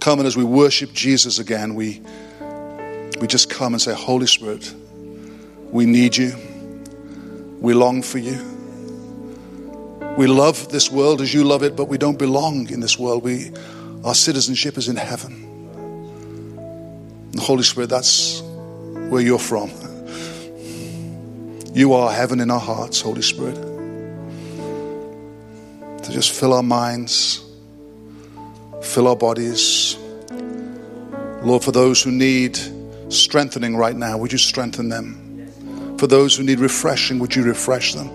come 0.00 0.20
and 0.20 0.28
as 0.28 0.36
we 0.36 0.44
worship 0.44 0.92
Jesus 0.92 1.40
again, 1.40 1.74
we, 1.74 2.02
we 3.20 3.26
just 3.26 3.50
come 3.50 3.74
and 3.74 3.82
say, 3.82 3.94
Holy 3.94 4.28
Spirit, 4.28 4.72
we 5.72 5.86
need 5.86 6.16
you. 6.16 6.36
We 7.60 7.74
long 7.74 8.02
for 8.02 8.18
you. 8.18 8.55
We 10.16 10.26
love 10.26 10.70
this 10.70 10.90
world 10.90 11.20
as 11.20 11.34
you 11.34 11.44
love 11.44 11.62
it, 11.62 11.76
but 11.76 11.88
we 11.88 11.98
don't 11.98 12.18
belong 12.18 12.70
in 12.70 12.80
this 12.80 12.98
world. 12.98 13.22
We, 13.22 13.52
our 14.02 14.14
citizenship 14.14 14.78
is 14.78 14.88
in 14.88 14.96
heaven. 14.96 15.42
The 17.32 17.42
Holy 17.42 17.62
Spirit, 17.62 17.90
that's 17.90 18.40
where 19.10 19.20
you're 19.20 19.38
from. 19.38 19.70
You 21.74 21.92
are 21.92 22.10
heaven 22.10 22.40
in 22.40 22.50
our 22.50 22.58
hearts, 22.58 23.02
Holy 23.02 23.20
Spirit. 23.20 23.56
To 26.02 26.10
just 26.10 26.32
fill 26.32 26.54
our 26.54 26.62
minds, 26.62 27.44
fill 28.82 29.08
our 29.08 29.16
bodies. 29.16 29.98
Lord, 31.42 31.62
for 31.62 31.72
those 31.72 32.02
who 32.02 32.10
need 32.10 32.58
strengthening 33.10 33.76
right 33.76 33.94
now, 33.94 34.16
would 34.16 34.32
you 34.32 34.38
strengthen 34.38 34.88
them? 34.88 35.98
For 35.98 36.06
those 36.06 36.34
who 36.36 36.42
need 36.42 36.60
refreshing, 36.60 37.18
would 37.18 37.36
you 37.36 37.42
refresh 37.42 37.92
them? 37.92 38.08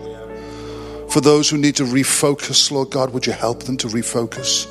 For 1.11 1.19
those 1.19 1.49
who 1.49 1.57
need 1.57 1.75
to 1.75 1.83
refocus, 1.83 2.71
Lord 2.71 2.89
God, 2.89 3.11
would 3.11 3.27
you 3.27 3.33
help 3.33 3.63
them 3.63 3.75
to 3.77 3.87
refocus? 3.87 4.65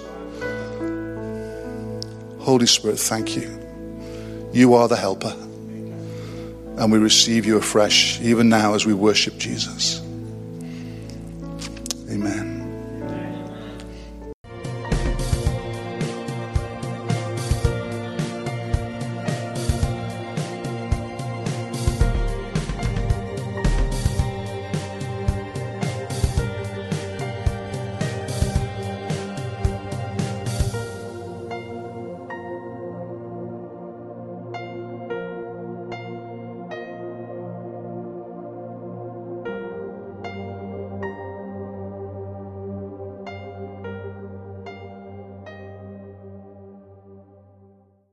Holy 2.39 2.65
Spirit, 2.65 2.99
thank 2.99 3.37
you. 3.37 3.61
You 4.51 4.73
are 4.73 4.89
the 4.89 4.97
helper. 4.97 5.37
And 6.79 6.91
we 6.91 6.97
receive 6.97 7.45
you 7.45 7.59
afresh, 7.59 8.19
even 8.23 8.49
now 8.49 8.73
as 8.73 8.87
we 8.87 8.95
worship 8.95 9.37
Jesus. 9.37 10.01
Amen. 12.11 12.50